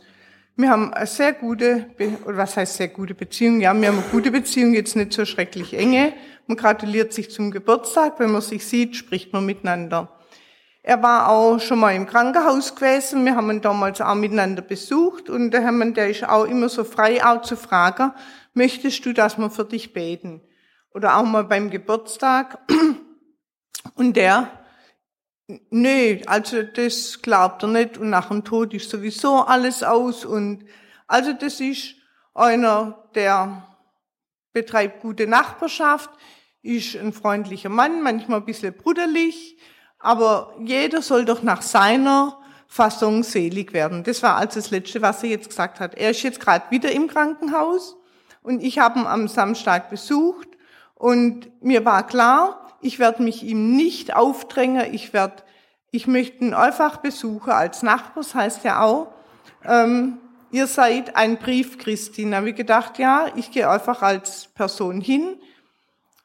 Wir 0.57 0.69
haben 0.69 0.93
eine 0.93 1.05
sehr 1.05 1.33
gute, 1.33 1.87
oder 2.25 2.37
was 2.37 2.55
heißt 2.55 2.75
sehr 2.75 2.87
gute 2.87 3.13
Beziehung? 3.13 3.59
Ja, 3.59 3.73
wir 3.73 3.89
haben 3.89 3.97
eine 3.97 4.07
gute 4.09 4.31
Beziehung, 4.31 4.73
jetzt 4.73 4.95
nicht 4.95 5.11
so 5.11 5.25
schrecklich 5.25 5.73
enge. 5.73 6.13
Man 6.47 6.55
gratuliert 6.55 7.11
sich 7.11 7.29
zum 7.29 7.51
Geburtstag, 7.51 8.19
wenn 8.19 8.31
man 8.31 8.41
sich 8.41 8.65
sieht, 8.65 8.95
spricht 8.95 9.33
man 9.33 9.45
miteinander. 9.45 10.17
Er 10.81 11.03
war 11.03 11.27
auch 11.27 11.59
schon 11.59 11.79
mal 11.79 11.93
im 11.93 12.05
Krankenhaus 12.05 12.73
gewesen, 12.73 13.25
wir 13.25 13.35
haben 13.35 13.49
ihn 13.49 13.59
damals 13.59 13.99
auch 13.99 14.15
miteinander 14.15 14.61
besucht 14.61 15.29
und 15.29 15.51
der 15.51 15.61
Hermann, 15.61 15.93
der 15.93 16.09
ist 16.09 16.23
auch 16.23 16.45
immer 16.45 16.69
so 16.69 16.85
frei, 16.85 17.25
auch 17.25 17.41
zu 17.41 17.57
fragen, 17.57 18.13
möchtest 18.53 19.05
du, 19.05 19.11
dass 19.11 19.37
wir 19.37 19.49
für 19.49 19.65
dich 19.65 19.91
beten? 19.91 20.41
Oder 20.93 21.17
auch 21.17 21.25
mal 21.25 21.43
beim 21.43 21.69
Geburtstag. 21.69 22.59
Und 23.95 24.15
der 24.15 24.49
Nee, 25.47 26.23
also 26.25 26.63
das 26.63 27.21
glaubt 27.21 27.61
er 27.61 27.69
nicht 27.69 27.99
und 27.99 28.09
nach 28.09 28.29
dem 28.29 28.43
Tod 28.43 28.73
ist 28.73 28.89
sowieso 28.89 29.41
alles 29.41 29.83
aus 29.83 30.25
und 30.25 30.65
also 31.07 31.33
das 31.33 31.59
ist 31.59 31.95
einer, 32.33 33.07
der 33.13 33.67
betreibt 34.53 35.01
gute 35.01 35.27
Nachbarschaft, 35.27 36.09
ist 36.63 36.95
ein 36.95 37.13
freundlicher 37.13 37.69
Mann, 37.69 38.01
manchmal 38.01 38.39
ein 38.39 38.45
bisschen 38.45 38.73
bruderlich, 38.73 39.59
aber 39.99 40.55
jeder 40.63 41.03
soll 41.03 41.25
doch 41.25 41.43
nach 41.43 41.61
seiner 41.61 42.39
Fassung 42.67 43.21
selig 43.21 43.71
werden. 43.71 44.03
Das 44.03 44.23
war 44.23 44.37
also 44.37 44.59
das 44.59 44.71
Letzte, 44.71 45.03
was 45.03 45.21
er 45.21 45.29
jetzt 45.29 45.49
gesagt 45.49 45.79
hat. 45.79 45.93
Er 45.93 46.09
ist 46.09 46.23
jetzt 46.23 46.39
gerade 46.39 46.71
wieder 46.71 46.91
im 46.91 47.07
Krankenhaus 47.07 47.95
und 48.41 48.63
ich 48.63 48.79
habe 48.79 48.99
ihn 48.99 49.05
am 49.05 49.27
Samstag 49.27 49.91
besucht 49.91 50.47
und 50.95 51.51
mir 51.61 51.85
war 51.85 52.07
klar, 52.07 52.64
ich 52.81 52.99
werde 52.99 53.23
mich 53.23 53.43
ihm 53.43 53.75
nicht 53.75 54.15
aufdrängen. 54.15 54.93
Ich 54.93 55.13
werde, 55.13 55.43
ich 55.91 56.07
möchte 56.07 56.43
ihn 56.43 56.53
einfach 56.53 56.97
besuchen 56.97 57.51
als 57.51 57.83
Nachbar. 57.83 58.23
Das 58.23 58.35
heißt 58.35 58.63
ja 58.63 58.81
auch, 58.81 59.07
ähm, 59.63 60.19
ihr 60.51 60.67
seid 60.67 61.15
ein 61.15 61.37
Brief 61.37 61.77
Christi. 61.77 62.29
Da 62.29 62.37
habe 62.37 62.49
ich 62.49 62.55
gedacht, 62.55 62.99
ja, 62.99 63.27
ich 63.35 63.51
gehe 63.51 63.69
einfach 63.69 64.01
als 64.01 64.47
Person 64.47 65.01
hin. 65.01 65.37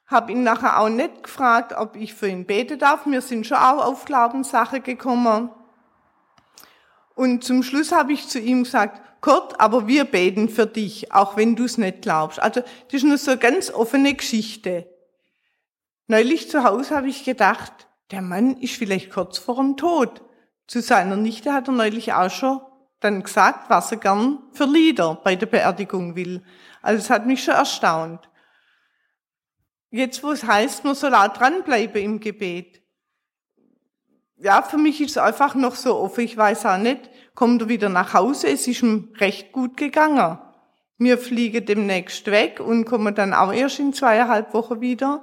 Habe 0.07 0.33
ihn 0.33 0.43
nachher 0.43 0.81
auch 0.81 0.89
nicht 0.89 1.23
gefragt, 1.23 1.73
ob 1.77 1.97
ich 1.97 2.15
für 2.15 2.29
ihn 2.29 2.45
beten 2.45 2.79
darf. 2.79 3.07
Wir 3.07 3.23
sind 3.23 3.47
schon 3.47 3.59
auch 3.59 3.85
auf 3.85 4.05
Glaubenssache 4.05 4.81
gekommen. 4.81 5.51
Und 7.15 7.45
zum 7.45 7.63
Schluss 7.63 7.93
habe 7.93 8.13
ich 8.13 8.29
zu 8.29 8.41
ihm 8.41 8.65
gesagt, 8.65 9.01
Kurt, 9.21 9.61
aber 9.61 9.87
wir 9.87 10.05
beten 10.05 10.49
für 10.49 10.67
dich, 10.67 11.13
auch 11.13 11.37
wenn 11.37 11.55
du 11.55 11.65
es 11.65 11.77
nicht 11.77 12.03
glaubst. 12.03 12.41
Also 12.41 12.61
das 12.61 12.95
ist 12.95 13.05
nur 13.05 13.19
so 13.19 13.33
eine 13.33 13.41
ganz 13.41 13.71
offene 13.71 14.15
Geschichte. 14.15 14.87
Neulich 16.11 16.51
zu 16.51 16.65
Hause 16.65 16.97
habe 16.97 17.09
ich 17.09 17.23
gedacht, 17.23 17.87
der 18.11 18.21
Mann 18.21 18.57
ist 18.57 18.75
vielleicht 18.75 19.13
kurz 19.13 19.39
vor 19.39 19.55
dem 19.55 19.77
Tod. 19.77 20.25
Zu 20.67 20.83
seiner 20.83 21.15
Nichte 21.15 21.53
hat 21.53 21.69
er 21.69 21.73
neulich 21.73 22.13
auch 22.13 22.33
schon 22.33 22.61
dann 22.99 23.23
gesagt, 23.23 23.71
was 23.71 23.93
er 23.93 23.99
gern 23.99 24.41
für 24.51 24.65
Lieder 24.65 25.21
bei 25.23 25.37
der 25.37 25.47
Beerdigung 25.47 26.17
will. 26.17 26.43
Also 26.83 27.01
es 27.01 27.11
hat 27.11 27.27
mich 27.27 27.45
schon 27.45 27.55
erstaunt. 27.55 28.29
Jetzt, 29.93 30.25
wo 30.25 30.33
es 30.33 30.43
heißt, 30.43 30.83
man 30.83 30.97
soll 30.97 31.15
auch 31.15 31.29
dranbleiben 31.29 32.03
im 32.03 32.19
Gebet. 32.19 32.83
Ja, 34.37 34.63
für 34.63 34.79
mich 34.79 35.01
ist 35.01 35.13
es 35.13 35.19
einfach 35.19 35.55
noch 35.55 35.77
so 35.77 35.95
offen. 35.95 36.25
Ich 36.25 36.37
weiß 36.37 36.67
auch 36.67 36.79
nicht, 36.79 37.09
kommt 37.37 37.63
er 37.63 37.69
wieder 37.69 37.89
nach 37.89 38.15
Hause? 38.15 38.49
Es 38.49 38.67
ist 38.67 38.83
ihm 38.83 39.13
recht 39.19 39.53
gut 39.53 39.77
gegangen. 39.77 40.41
Wir 40.99 41.19
fliegen 41.19 41.65
demnächst 41.65 42.27
weg 42.27 42.59
und 42.59 42.85
kommen 42.85 43.15
dann 43.15 43.33
auch 43.33 43.53
erst 43.53 43.79
in 43.79 43.93
zweieinhalb 43.93 44.53
Wochen 44.55 44.81
wieder. 44.81 45.23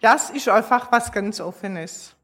Das 0.00 0.30
ist 0.30 0.48
einfach 0.48 0.92
was 0.92 1.10
ganz 1.12 1.40
Offenes. 1.40 2.14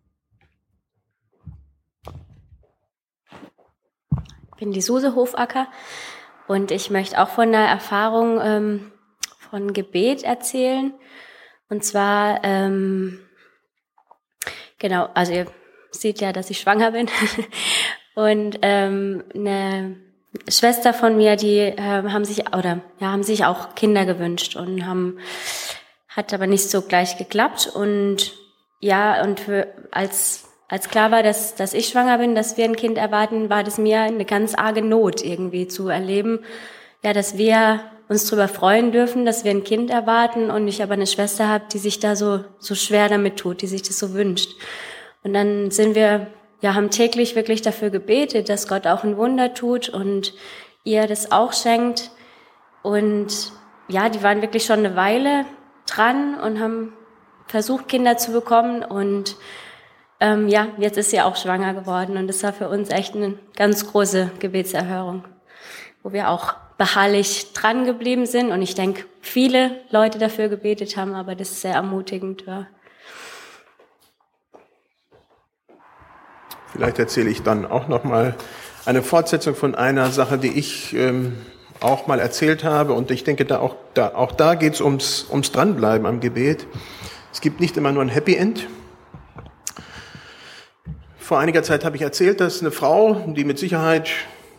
Ich 4.53 4.59
bin 4.59 4.73
die 4.73 4.81
Suse 4.81 5.17
Hofacker 5.17 5.67
und 6.47 6.71
ich 6.71 6.91
möchte 6.91 7.21
auch 7.21 7.29
von 7.29 7.49
einer 7.49 7.67
Erfahrung 7.67 8.41
ähm, 8.41 8.93
von 9.51 9.73
Gebet 9.73 10.23
erzählen. 10.23 10.95
Und 11.69 11.85
zwar, 11.85 12.45
ähm, 12.45 13.19
genau, 14.79 15.09
also 15.15 15.33
ihr 15.33 15.47
seht 15.91 16.21
ja, 16.21 16.33
dass 16.33 16.51
ich 16.51 16.61
schwanger 16.61 16.93
bin. 16.93 17.09
und 18.15 18.59
ähm, 18.63 19.25
eine 19.35 19.97
Schwester 20.49 20.95
von 20.95 21.17
mir, 21.17 21.37
die 21.37 21.59
äh, 21.59 21.79
haben 21.79 22.25
sich 22.25 22.47
oder 22.55 22.81
ja, 23.01 23.11
haben 23.11 23.23
sich 23.23 23.45
auch 23.45 23.75
Kinder 23.75 24.05
gewünscht 24.05 24.57
und 24.57 24.87
haben 24.87 25.19
hat 26.17 26.33
aber 26.33 26.47
nicht 26.47 26.71
so 26.71 26.83
gleich 26.83 27.19
geklappt 27.19 27.71
und 27.75 28.35
ja 28.81 29.23
und 29.23 29.41
für, 29.41 29.69
als 29.91 30.45
als 30.69 30.89
klar 30.89 31.11
war, 31.11 31.23
dass, 31.23 31.55
dass 31.55 31.75
ich 31.75 31.89
schwanger 31.89 32.19
bin, 32.19 32.35
dass 32.35 32.57
wir 32.57 32.65
ein 32.65 32.77
Kind 32.77 32.99
erwarten, 32.99 33.51
war 33.51 33.63
das 33.63 33.79
mir 33.79 34.01
eine 34.01 34.25
ganz 34.25 34.55
arge 34.55 34.83
Not 34.83 35.23
irgendwie 35.23 35.69
zu 35.69 35.89
erleben, 35.89 36.41
ja, 37.03 37.13
dass 37.13 37.37
wir 37.37 37.81
uns 38.09 38.27
darüber 38.27 38.49
freuen 38.49 38.91
dürfen, 38.91 39.25
dass 39.25 39.45
wir 39.45 39.51
ein 39.51 39.65
Kind 39.65 39.91
erwarten 39.91 40.51
und 40.51 40.67
ich 40.67 40.83
aber 40.83 40.95
eine 40.95 41.07
Schwester 41.07 41.49
habe, 41.49 41.65
die 41.73 41.79
sich 41.79 42.01
da 42.01 42.17
so, 42.17 42.45
so 42.59 42.75
schwer 42.75 43.09
damit 43.09 43.37
tut, 43.37 43.63
die 43.63 43.67
sich 43.67 43.83
das 43.83 43.99
so 43.99 44.15
wünscht. 44.15 44.53
Und 45.23 45.35
dann 45.35 45.71
sind 45.71 45.95
wir, 45.95 46.29
ja, 46.61 46.75
haben 46.75 46.91
täglich 46.91 47.37
wirklich 47.37 47.63
dafür 47.63 47.91
gebetet, 47.91 48.49
dass 48.49 48.69
Gott 48.69 48.87
auch 48.87 49.05
ein 49.05 49.17
Wunder 49.17 49.55
tut 49.55 49.89
und 49.89 50.35
ihr 50.83 51.07
das 51.07 51.31
auch 51.31 51.53
schenkt. 51.53 52.11
Und 52.83 53.53
ja, 53.89 54.09
die 54.09 54.23
waren 54.23 54.43
wirklich 54.43 54.65
schon 54.65 54.81
eine 54.81 54.97
Weile 54.97 55.45
dran 55.87 56.39
und 56.41 56.61
haben 56.61 56.93
versucht, 57.47 57.89
Kinder 57.89 58.17
zu 58.17 58.33
bekommen. 58.33 58.83
Und 58.83 59.37
ähm, 60.21 60.49
ja, 60.49 60.69
jetzt 60.79 60.99
ist 60.99 61.11
sie 61.11 61.21
auch 61.21 61.37
schwanger 61.37 61.75
geworden. 61.75 62.17
Und 62.17 62.27
das 62.27 62.43
war 62.43 62.53
für 62.53 62.69
uns 62.69 62.91
echt 62.91 63.15
eine 63.15 63.39
ganz 63.57 63.87
große 63.91 64.31
Gebetserhörung, 64.39 65.25
wo 66.03 66.13
wir 66.13 66.31
auch 66.31 66.55
beharrlich 66.79 67.53
dran 67.53 67.85
geblieben 67.85 68.27
sind. 68.27 68.51
Und 68.51 68.63
ich 68.63 68.75
denke, 68.75 69.05
viele 69.21 69.81
Leute 69.91 70.19
dafür 70.19 70.49
gebetet 70.49 70.97
haben, 70.97 71.15
aber 71.15 71.35
das 71.35 71.51
ist 71.51 71.61
sehr 71.61 71.75
ermutigend 71.75 72.47
war. 72.47 72.67
Vielleicht 76.73 76.99
erzähle 76.99 77.31
ich 77.31 77.43
dann 77.43 77.67
auch 77.67 77.87
noch 77.87 78.03
mal 78.03 78.35
eine 78.85 79.03
Fortsetzung 79.03 79.55
von 79.55 79.77
einer 79.77 80.11
Sache, 80.11 80.39
die 80.39 80.59
ich 80.59 80.93
ähm, 80.95 81.37
auch 81.85 82.07
mal 82.07 82.19
erzählt 82.19 82.65
habe 82.65 82.95
und 82.95 83.11
ich 83.11 83.25
denke, 83.25 83.45
da 83.45 83.59
auch 83.59 83.77
da, 83.95 84.15
auch 84.15 84.33
da 84.33 84.55
geht 84.55 84.75
es 84.75 84.81
ums, 84.81 85.27
ums 85.31 85.53
Dranbleiben 85.53 86.07
am 86.07 86.21
Gebet. 86.21 86.67
Es 87.33 87.41
gibt 87.41 87.61
nicht 87.61 87.77
immer 87.77 87.93
nur 87.93 88.03
ein 88.03 88.09
Happy 88.09 88.35
End, 88.35 88.67
vor 91.25 91.39
einiger 91.39 91.63
Zeit 91.63 91.87
habe 91.87 91.97
ich 91.97 92.03
erzählt, 92.03 92.39
dass 92.39 92.61
eine 92.61 92.71
Frau, 92.71 93.33
die 93.35 93.45
mit 93.45 93.59
Sicherheit 93.59 94.11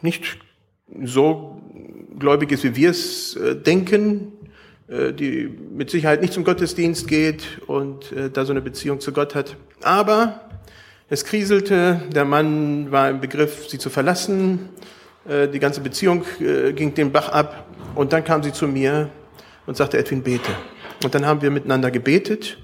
nicht 0.02 0.40
so 1.04 1.62
gläubig 2.18 2.52
ist, 2.52 2.64
wie 2.64 2.76
wir 2.76 2.90
es 2.90 3.36
äh, 3.36 3.56
denken, 3.56 4.32
äh, 4.88 5.14
die 5.14 5.48
mit 5.48 5.92
Sicherheit 5.92 6.22
nicht 6.22 6.34
zum 6.34 6.44
Gottesdienst 6.44 7.08
geht 7.08 7.62
und 7.68 8.12
äh, 8.14 8.32
da 8.32 8.46
so 8.46 8.52
eine 8.52 8.62
Beziehung 8.62 9.00
zu 9.00 9.12
Gott 9.12 9.36
hat. 9.36 9.58
Aber 9.84 10.42
es 11.08 11.24
kriselte, 11.24 12.02
der 12.12 12.26
Mann 12.26 12.92
war 12.92 13.12
im 13.12 13.22
Begriff, 13.22 13.70
sie 13.70 13.78
zu 13.78 13.92
verlassen, 13.92 14.70
die 15.28 15.60
ganze 15.60 15.82
Beziehung 15.82 16.24
ging 16.40 16.94
den 16.94 17.12
Bach 17.12 17.30
ab 17.30 17.66
und 17.96 18.14
dann 18.14 18.24
kam 18.24 18.44
sie 18.44 18.54
zu 18.54 18.68
mir 18.68 19.10
und 19.66 19.76
sagte, 19.76 19.98
Edwin, 19.98 20.22
bete. 20.22 20.52
Und 21.04 21.16
dann 21.16 21.26
haben 21.26 21.42
wir 21.42 21.52
miteinander 21.52 21.92
gebetet 21.92 22.58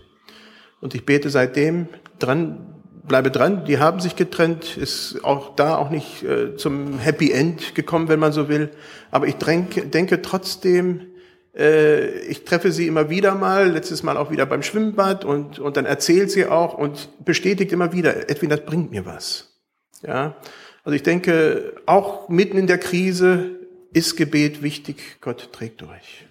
und 0.80 0.95
ich 0.95 1.06
bete 1.06 1.30
seitdem 1.30 1.88
dran, 2.19 2.76
bleibe 3.08 3.32
dran, 3.32 3.65
die 3.65 3.80
haben 3.80 4.00
sich 4.00 4.15
getrennt, 4.15 4.78
ist 4.78 5.24
auch 5.24 5.56
da 5.56 5.78
auch 5.78 5.89
nicht 5.89 6.24
äh, 6.24 6.56
zum 6.56 7.00
Happy 7.00 7.32
End 7.32 7.76
gekommen, 7.76 8.08
wenn 8.08 8.19
man 8.19 8.32
so 8.32 8.47
will. 8.50 8.71
Aber 9.10 9.28
ich 9.28 9.36
denke, 9.36 10.21
trotzdem, 10.21 11.08
äh, 11.56 12.19
ich 12.21 12.45
treffe 12.45 12.71
sie 12.71 12.88
immer 12.88 13.10
wieder 13.10 13.36
mal, 13.36 13.71
letztes 13.71 14.04
Mal 14.04 14.17
auch 14.17 14.32
wieder 14.32 14.45
beim 14.45 14.63
Schwimmbad 14.63 15.26
und, 15.26 15.60
und 15.60 15.78
dann 15.78 15.86
erzählt 15.86 16.32
sie 16.32 16.45
auch 16.45 16.74
und 16.74 17.10
bestätigt 17.26 17.71
immer 17.71 17.93
wieder, 17.93 18.30
Edwin, 18.30 18.50
das 18.50 18.65
bringt 18.65 18.91
mir 18.91 19.06
was. 19.06 19.60
Ja, 20.02 20.36
also 20.83 20.95
ich 20.95 21.03
denke, 21.03 21.75
auch 21.85 22.29
mitten 22.29 22.57
in 22.57 22.67
der 22.67 22.77
Krise 22.77 23.59
ist 23.93 24.15
Gebet 24.15 24.61
wichtig, 24.63 25.17
Gott 25.21 25.51
trägt 25.51 25.81
durch. 25.81 26.25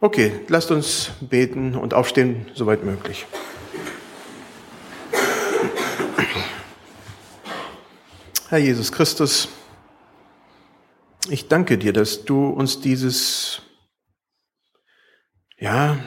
Okay, 0.00 0.40
lasst 0.48 0.70
uns 0.70 1.10
beten 1.20 1.74
und 1.74 1.94
aufstehen, 1.94 2.46
soweit 2.54 2.84
möglich. 2.84 3.26
Herr 8.48 8.58
Jesus 8.58 8.92
Christus, 8.92 9.48
ich 11.28 11.48
danke 11.48 11.78
dir, 11.78 11.92
dass 11.92 12.24
du 12.24 12.46
uns 12.46 12.80
dieses, 12.80 13.62
ja, 15.58 15.98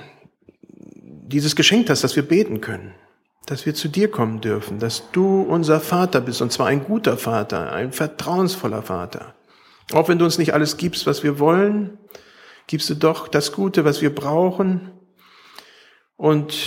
dieses 0.94 1.56
geschenkt 1.56 1.90
hast, 1.90 2.04
dass 2.04 2.16
wir 2.16 2.24
beten 2.24 2.62
können, 2.62 2.96
dass 3.50 3.66
wir 3.66 3.74
zu 3.74 3.88
dir 3.88 4.12
kommen 4.12 4.42
dürfen, 4.42 4.78
dass 4.78 5.10
du 5.12 5.42
unser 5.42 5.80
Vater 5.80 6.22
bist, 6.22 6.40
und 6.44 6.52
zwar 6.52 6.68
ein 6.68 6.84
guter 6.84 7.18
Vater, 7.18 7.74
ein 7.74 7.92
vertrauensvoller 7.92 8.84
Vater. 8.84 9.34
Auch 9.92 10.08
wenn 10.08 10.20
du 10.20 10.26
uns 10.26 10.38
nicht 10.38 10.54
alles 10.54 10.78
gibst, 10.78 11.08
was 11.08 11.24
wir 11.24 11.40
wollen, 11.40 11.98
gibst 12.68 12.92
du 12.92 12.94
doch 12.94 13.28
das 13.28 13.52
Gute, 13.52 13.86
was 13.86 14.04
wir 14.04 14.14
brauchen. 14.14 14.92
Und 16.16 16.60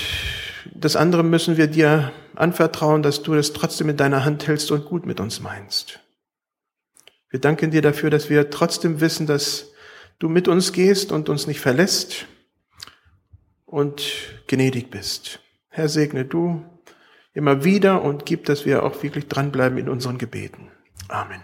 das 0.75 0.97
andere 0.97 1.23
müssen 1.23 1.57
wir 1.57 1.69
dir 1.69 2.11
anvertrauen, 2.35 3.05
dass 3.05 3.23
du 3.23 3.35
es 3.35 3.53
trotzdem 3.53 3.89
in 3.89 3.97
deiner 3.97 4.25
Hand 4.25 4.49
hältst 4.49 4.73
und 4.73 4.85
gut 4.85 5.07
mit 5.07 5.21
uns 5.21 5.41
meinst. 5.41 6.01
Wir 7.31 7.39
danken 7.39 7.71
dir 7.71 7.83
dafür, 7.83 8.11
dass 8.11 8.29
wir 8.29 8.51
trotzdem 8.51 9.01
wissen, 9.01 9.29
dass 9.29 9.71
du 10.19 10.29
mit 10.29 10.49
uns 10.49 10.73
gehst 10.73 11.13
und 11.13 11.29
uns 11.29 11.47
nicht 11.47 11.61
verlässt 11.61 12.27
und 13.67 14.03
gnädig 14.49 14.91
bist. 14.91 15.39
Herr, 15.69 15.89
segne 15.89 16.25
du 16.25 16.65
immer 17.35 17.65
wieder 17.65 18.03
und 18.03 18.27
gib, 18.27 18.45
dass 18.45 18.67
wir 18.67 18.83
auch 18.83 19.03
wirklich 19.03 19.29
dranbleiben 19.29 19.79
in 19.79 19.89
unseren 19.89 20.19
Gebeten. 20.19 20.71
Amen. 21.09 21.43